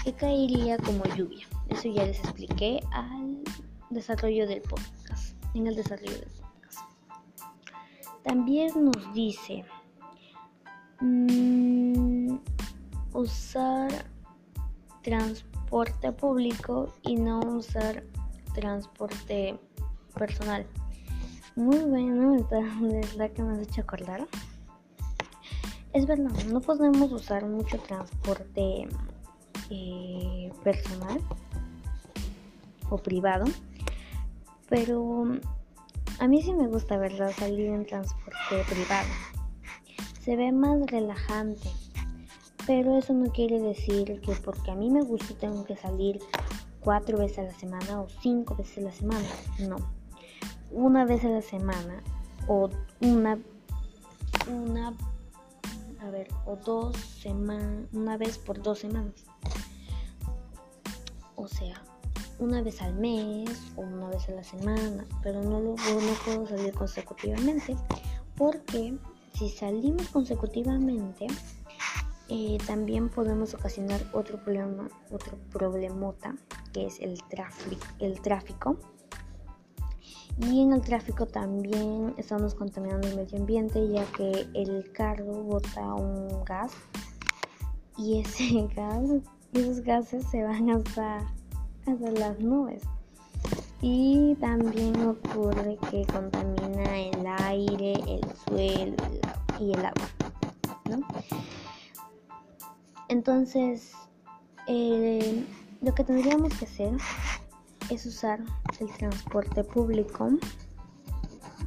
que 0.03 0.13
caería 0.13 0.77
como 0.77 1.03
lluvia. 1.15 1.47
Eso 1.69 1.89
ya 1.89 2.05
les 2.05 2.19
expliqué 2.19 2.79
al 2.91 3.43
desarrollo 3.89 4.47
del 4.47 4.61
podcast, 4.61 5.35
en 5.53 5.67
el 5.67 5.75
desarrollo 5.75 6.11
del 6.11 6.29
podcast. 6.41 6.79
También 8.23 8.71
nos 8.85 9.13
dice 9.13 9.63
mmm, 11.01 12.37
usar 13.13 13.91
transporte 15.03 15.50
transporte 15.71 16.11
público 16.11 16.93
y 17.01 17.15
no 17.15 17.39
usar 17.39 18.03
transporte 18.53 19.57
personal. 20.13 20.67
Muy 21.55 21.79
bueno, 21.79 22.35
es 22.35 23.15
la 23.15 23.29
que 23.29 23.41
me 23.41 23.53
has 23.53 23.59
hecho 23.61 23.79
acordar. 23.79 24.27
Es 25.93 26.05
verdad, 26.05 26.31
no 26.51 26.59
podemos 26.59 27.09
usar 27.13 27.45
mucho 27.45 27.77
transporte 27.79 28.89
eh, 29.69 30.51
personal 30.61 31.21
o 32.89 32.97
privado, 32.97 33.45
pero 34.67 35.23
a 36.19 36.27
mí 36.27 36.41
sí 36.41 36.53
me 36.53 36.67
gusta, 36.67 36.97
¿verdad? 36.97 37.31
Salir 37.31 37.67
en 37.67 37.85
transporte 37.85 38.65
privado. 38.69 39.07
Se 40.21 40.35
ve 40.35 40.51
más 40.51 40.81
relajante 40.87 41.69
pero 42.67 42.97
eso 42.97 43.13
no 43.13 43.31
quiere 43.31 43.59
decir 43.59 44.21
que 44.21 44.33
porque 44.35 44.71
a 44.71 44.75
mí 44.75 44.89
me 44.89 45.01
gusta 45.01 45.33
tengo 45.39 45.63
que 45.65 45.75
salir 45.75 46.19
cuatro 46.79 47.17
veces 47.17 47.39
a 47.39 47.43
la 47.43 47.53
semana 47.53 48.01
o 48.01 48.07
cinco 48.21 48.55
veces 48.55 48.79
a 48.79 48.81
la 48.81 48.91
semana. 48.91 49.27
No. 49.59 49.77
Una 50.71 51.05
vez 51.05 51.23
a 51.23 51.29
la 51.29 51.41
semana 51.41 52.01
o 52.47 52.69
una, 53.01 53.39
una, 54.49 54.93
a 55.99 56.09
ver, 56.09 56.27
o 56.45 56.55
dos 56.55 56.95
semanas, 56.97 57.87
una 57.93 58.17
vez 58.17 58.37
por 58.37 58.61
dos 58.61 58.79
semanas. 58.79 59.13
O 61.35 61.47
sea, 61.47 61.81
una 62.39 62.61
vez 62.61 62.81
al 62.81 62.95
mes 62.95 63.49
o 63.75 63.81
una 63.81 64.09
vez 64.09 64.27
a 64.29 64.31
la 64.31 64.43
semana, 64.43 65.05
pero 65.23 65.43
no, 65.43 65.59
lo, 65.59 65.75
no 65.75 66.13
puedo 66.25 66.47
salir 66.47 66.73
consecutivamente 66.73 67.75
porque 68.35 68.97
si 69.37 69.49
salimos 69.49 70.07
consecutivamente, 70.09 71.27
eh, 72.33 72.57
también 72.65 73.09
podemos 73.09 73.53
ocasionar 73.53 73.99
otro 74.13 74.41
problema, 74.41 74.87
otro 75.11 75.37
problemota, 75.51 76.33
que 76.71 76.85
es 76.85 77.01
el 77.01 77.21
tráfico, 77.23 77.85
el 77.99 78.21
tráfico. 78.21 78.77
Y 80.39 80.61
en 80.61 80.71
el 80.71 80.79
tráfico 80.79 81.25
también 81.25 82.13
estamos 82.17 82.55
contaminando 82.55 83.09
el 83.09 83.17
medio 83.17 83.37
ambiente, 83.37 83.85
ya 83.89 84.05
que 84.13 84.47
el 84.53 84.89
carro 84.93 85.43
bota 85.43 85.93
un 85.93 86.45
gas 86.45 86.71
y 87.97 88.21
ese 88.21 88.65
gas, 88.77 89.09
esos 89.51 89.81
gases 89.81 90.25
se 90.31 90.41
van 90.41 90.69
hasta, 90.69 91.17
hasta 91.85 92.11
las 92.11 92.39
nubes. 92.39 92.81
Y 93.81 94.35
también 94.35 94.95
ocurre 95.05 95.77
que 95.89 96.05
contamina 96.05 96.97
el 96.97 97.27
aire, 97.27 97.95
el 98.07 98.21
suelo 98.47 98.95
y 99.59 99.73
el 99.73 99.85
agua. 99.85 100.07
¿no? 100.89 100.99
Entonces, 103.11 103.91
eh, 104.67 105.45
lo 105.81 105.93
que 105.93 106.05
tendríamos 106.05 106.53
que 106.53 106.63
hacer 106.63 106.93
es 107.89 108.05
usar 108.05 108.39
el 108.79 108.87
transporte 108.93 109.65
público 109.65 110.29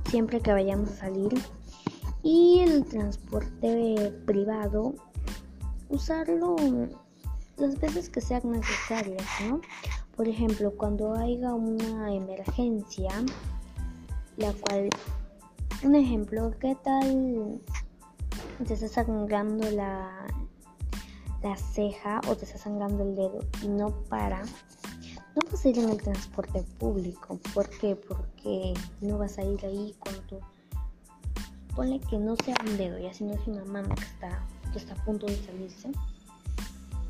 siempre 0.08 0.40
que 0.40 0.52
vayamos 0.52 0.88
a 0.92 0.96
salir. 1.00 1.34
Y 2.22 2.60
el 2.60 2.86
transporte 2.86 4.10
privado, 4.24 4.94
usarlo 5.90 6.56
las 7.58 7.78
veces 7.78 8.08
que 8.08 8.22
sean 8.22 8.50
necesarias, 8.50 9.26
¿no? 9.46 9.60
Por 10.16 10.26
ejemplo, 10.26 10.72
cuando 10.78 11.12
haya 11.12 11.52
una 11.52 12.10
emergencia, 12.14 13.10
la 14.38 14.50
cual, 14.54 14.88
un 15.82 15.94
ejemplo, 15.94 16.54
¿qué 16.58 16.74
tal 16.82 17.60
te 18.66 18.72
está 18.72 19.04
sangrando 19.04 19.70
la, 19.72 20.24
la 21.44 21.56
ceja 21.56 22.20
o 22.26 22.34
te 22.34 22.46
está 22.46 22.58
sangrando 22.58 23.04
el 23.04 23.14
dedo 23.14 23.38
y 23.62 23.68
no 23.68 23.90
para? 24.08 24.42
No 25.36 25.42
vas 25.50 25.64
a 25.64 25.68
ir 25.68 25.78
en 25.78 25.90
el 25.90 26.02
transporte 26.02 26.62
público. 26.78 27.38
¿Por 27.52 27.68
qué? 27.68 27.94
Porque 27.94 28.74
no 29.00 29.18
vas 29.18 29.38
a 29.38 29.44
ir 29.44 29.64
ahí 29.64 29.94
con 29.98 30.14
tu... 30.26 30.40
Ponle 31.76 32.00
que 32.00 32.18
no 32.18 32.34
sea 32.36 32.56
un 32.66 32.76
dedo, 32.78 32.98
ya 32.98 33.12
si 33.12 33.24
no 33.24 33.34
es 33.34 33.46
una 33.46 33.64
mano 33.64 33.94
que 33.94 34.04
está, 34.04 34.46
que 34.72 34.78
está 34.78 34.94
a 34.94 35.04
punto 35.04 35.26
de 35.26 35.36
salirse 35.36 35.92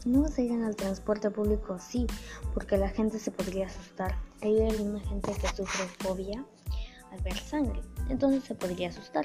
no 0.05 0.20
vas 0.20 0.37
a 0.37 0.42
ir 0.42 0.51
en 0.51 0.64
el 0.64 0.77
transporte 0.77 1.31
público, 1.31 1.79
sí, 1.79 2.07
porque 2.53 2.77
la 2.77 2.90
gente 2.90 3.18
se 3.18 3.31
podría 3.31 3.66
asustar. 3.66 4.14
Hay 4.42 4.61
alguna 4.61 5.01
gente 5.01 5.33
que 5.33 5.49
sufre 5.49 5.87
fobia 5.99 6.44
al 7.11 7.20
ver 7.23 7.38
sangre, 7.38 7.81
entonces 8.11 8.44
se 8.44 8.55
podría 8.55 8.90
asustar. 8.90 9.25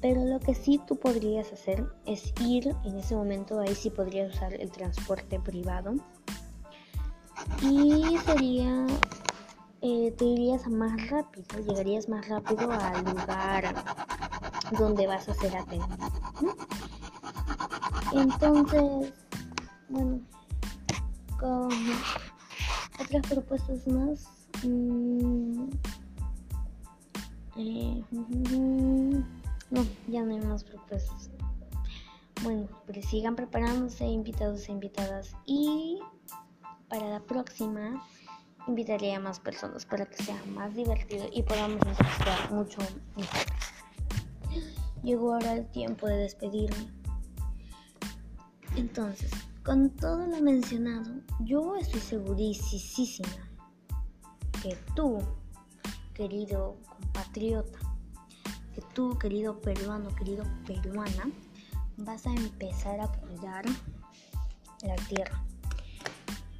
Pero 0.00 0.24
lo 0.24 0.38
que 0.38 0.54
sí 0.54 0.80
tú 0.86 0.96
podrías 0.96 1.52
hacer 1.52 1.84
es 2.06 2.32
ir 2.40 2.74
en 2.84 2.98
ese 2.98 3.16
momento, 3.16 3.60
ahí 3.60 3.74
sí 3.74 3.90
podrías 3.90 4.34
usar 4.34 4.54
el 4.54 4.70
transporte 4.70 5.40
privado. 5.40 5.94
Y 7.62 8.16
sería, 8.24 8.86
eh, 9.80 10.12
te 10.16 10.24
irías 10.24 10.68
más 10.68 11.10
rápido, 11.10 11.46
llegarías 11.66 12.08
más 12.08 12.28
rápido 12.28 12.70
al 12.70 13.04
lugar 13.04 13.74
donde 14.78 15.06
vas 15.06 15.28
a 15.28 15.34
ser 15.34 15.56
atendido. 15.56 15.96
Entonces, 18.12 19.12
bueno, 19.88 20.20
con 21.38 21.68
otras 23.00 23.26
propuestas 23.28 23.86
más. 23.88 24.28
Mm, 24.62 25.68
eh, 27.56 28.04
no, 29.70 29.84
ya 30.06 30.22
no 30.22 30.34
hay 30.34 30.40
más 30.40 30.64
propuestas. 30.64 31.30
Bueno, 32.42 32.68
pero 32.86 33.02
sigan 33.02 33.36
preparándose, 33.36 34.06
invitados 34.06 34.68
e 34.68 34.72
invitadas. 34.72 35.34
Y 35.44 35.98
para 36.88 37.08
la 37.08 37.20
próxima 37.20 38.02
invitaré 38.66 39.14
a 39.14 39.20
más 39.20 39.40
personas 39.40 39.86
para 39.86 40.06
que 40.06 40.22
sea 40.22 40.40
más 40.54 40.74
divertido 40.74 41.26
y 41.32 41.42
podamos 41.42 41.80
interactuar 41.86 42.52
mucho 42.52 42.78
mejor. 43.16 43.40
Llegó 45.02 45.34
ahora 45.34 45.54
el 45.54 45.66
tiempo 45.70 46.06
de 46.06 46.16
despedirme. 46.16 46.92
Entonces, 48.76 49.30
con 49.64 49.90
todo 49.90 50.26
lo 50.26 50.40
mencionado, 50.40 51.10
yo 51.40 51.76
estoy 51.76 52.00
segurísima 52.00 53.28
que 54.62 54.76
tú, 54.94 55.18
querido 56.14 56.76
compatriota, 56.88 57.78
que 58.78 58.86
tú, 58.94 59.18
querido 59.18 59.58
peruano, 59.58 60.14
querido 60.14 60.44
peruana, 60.64 61.28
vas 61.96 62.24
a 62.28 62.32
empezar 62.32 63.00
a 63.00 63.08
cuidar 63.08 63.64
la 64.82 64.94
tierra. 65.08 65.42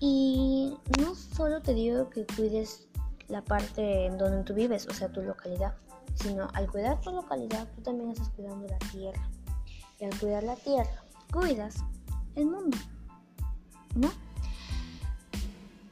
Y 0.01 0.77
no 0.99 1.15
solo 1.15 1.63
te 1.63 1.75
digo 1.75 2.11
que 2.11 2.27
cuides 2.27 2.89
la 3.29 3.45
parte 3.45 4.07
en 4.07 4.19
donde 4.19 4.43
tú 4.43 4.53
vives, 4.53 4.89
o 4.89 4.95
sea, 4.95 5.13
tu 5.13 5.23
localidad, 5.23 5.77
sino 6.17 6.49
al 6.55 6.69
cuidar 6.69 7.01
tu 7.01 7.13
localidad, 7.13 7.69
tú 7.77 7.83
también 7.83 8.11
estás 8.11 8.31
cuidando 8.31 8.67
la 8.67 8.79
tierra. 8.91 9.31
Y 10.01 10.05
al 10.05 10.19
cuidar 10.19 10.43
la 10.43 10.57
tierra, 10.57 11.05
cuidas 11.33 11.85
el 12.35 12.47
mundo. 12.47 12.77
¿no? 13.95 14.11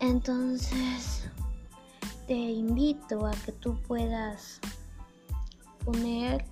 Entonces, 0.01 1.29
te 2.27 2.35
invito 2.35 3.27
a 3.27 3.31
que 3.45 3.53
tú 3.53 3.81
puedas 3.83 4.61
poner 5.87 6.45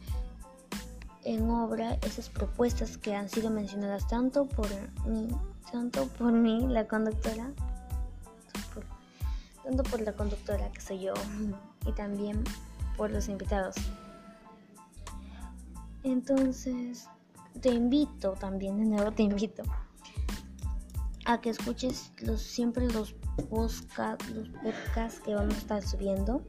en 1.24 1.50
obra 1.50 1.94
esas 2.02 2.28
propuestas 2.30 2.96
que 2.96 3.14
han 3.14 3.28
sido 3.28 3.50
mencionadas 3.50 4.06
tanto 4.06 4.46
por 4.46 4.68
mí, 5.06 5.28
tanto 5.72 6.06
por 6.06 6.32
mí, 6.32 6.66
la 6.68 6.86
conductora, 6.86 7.50
tanto 9.64 9.82
por 9.82 10.00
la 10.00 10.12
conductora 10.12 10.70
que 10.70 10.80
soy 10.80 11.00
yo 11.00 11.14
y 11.84 11.92
también 11.92 12.44
por 12.96 13.10
los 13.10 13.28
invitados. 13.28 13.74
Entonces, 16.04 17.08
te 17.60 17.70
invito 17.70 18.32
también, 18.32 18.78
de 18.78 18.84
nuevo 18.84 19.10
te 19.10 19.24
invito 19.24 19.62
a 21.24 21.40
que 21.40 21.50
escuches 21.50 22.12
los, 22.20 22.40
siempre 22.40 22.86
los, 22.92 23.14
podcasts, 23.50 24.28
los 24.30 24.48
podcasts 24.50 25.20
que 25.20 25.34
vamos 25.34 25.54
a 25.54 25.58
estar 25.58 25.82
subiendo. 25.82 26.42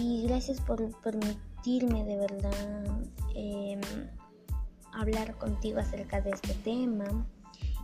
Y 0.00 0.26
gracias 0.26 0.60
por 0.60 0.90
permitirme 1.00 2.04
de 2.04 2.16
verdad 2.16 2.84
em, 3.34 3.80
hablar 4.92 5.36
contigo 5.38 5.78
acerca 5.78 6.20
de 6.20 6.30
este 6.30 6.54
tema. 6.54 7.04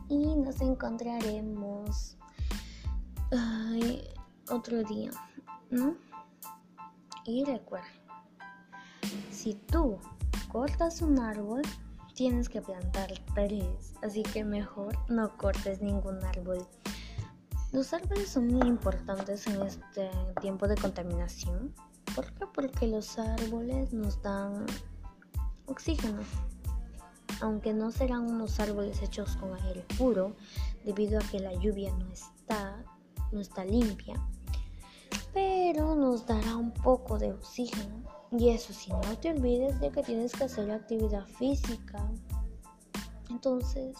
Y 0.08 0.34
nos 0.36 0.60
encontraremos 0.60 2.16
otro 4.50 4.82
día, 4.82 5.10
¿no? 5.70 5.94
Y 7.24 7.44
recuerda, 7.44 7.86
si 9.30 9.54
tú 9.54 9.98
cortas 10.50 11.00
un 11.02 11.20
árbol, 11.20 11.62
tienes 12.14 12.48
que 12.48 12.60
plantar 12.60 13.12
tres, 13.34 13.94
así 14.02 14.22
que 14.24 14.44
mejor 14.44 14.98
no 15.08 15.36
cortes 15.36 15.80
ningún 15.80 16.22
árbol. 16.24 16.66
Los 17.72 17.92
árboles 17.92 18.28
son 18.28 18.48
muy 18.48 18.66
importantes 18.66 19.46
en 19.46 19.62
este 19.62 20.10
tiempo 20.40 20.66
de 20.66 20.74
contaminación. 20.74 21.72
¿Por 22.20 22.32
qué? 22.34 22.46
Porque 22.52 22.86
los 22.86 23.18
árboles 23.18 23.94
nos 23.94 24.20
dan 24.20 24.66
oxígeno. 25.64 26.20
Aunque 27.40 27.72
no 27.72 27.90
serán 27.90 28.30
unos 28.30 28.60
árboles 28.60 29.00
hechos 29.00 29.36
con 29.36 29.54
aire 29.62 29.86
puro, 29.96 30.36
debido 30.84 31.18
a 31.18 31.22
que 31.22 31.40
la 31.40 31.54
lluvia 31.54 31.90
no 31.96 32.06
está, 32.12 32.84
no 33.32 33.40
está 33.40 33.64
limpia, 33.64 34.22
pero 35.32 35.94
nos 35.94 36.26
dará 36.26 36.56
un 36.56 36.72
poco 36.72 37.18
de 37.18 37.32
oxígeno 37.32 38.04
y 38.30 38.50
eso 38.50 38.74
sí, 38.74 38.92
no 38.92 39.16
te 39.16 39.30
olvides 39.30 39.80
de 39.80 39.90
que 39.90 40.02
tienes 40.02 40.32
que 40.32 40.44
hacer 40.44 40.70
actividad 40.70 41.24
física. 41.24 42.06
Entonces, 43.30 43.96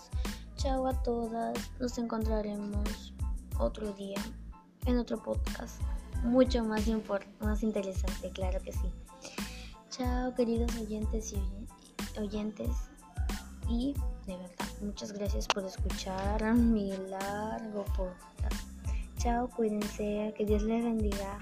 chao 0.56 0.87
a 0.87 1.02
todas. 1.02 1.56
Nos 1.80 1.96
encontraremos 1.96 3.14
otro 3.59 3.90
día 3.94 4.20
en 4.85 4.98
otro 4.98 5.22
podcast. 5.22 5.80
Mucho 6.22 6.64
más, 6.64 6.87
más 7.40 7.62
interesante, 7.62 8.30
claro 8.30 8.61
que 8.62 8.72
sí. 8.72 8.90
Chao, 9.90 10.35
queridos 10.35 10.74
oyentes 10.76 11.33
y 11.33 12.18
oyentes. 12.18 12.70
Y 13.68 13.94
de 14.26 14.37
verdad, 14.37 14.66
muchas 14.80 15.12
gracias 15.12 15.46
por 15.46 15.64
escuchar 15.64 16.54
mi 16.54 16.92
largo 17.09 17.85
podcast. 17.96 18.54
Chao, 19.18 19.48
cuídense, 19.48 20.35
que 20.37 20.44
Dios 20.44 20.62
les 20.62 20.85
bendiga. 20.85 21.38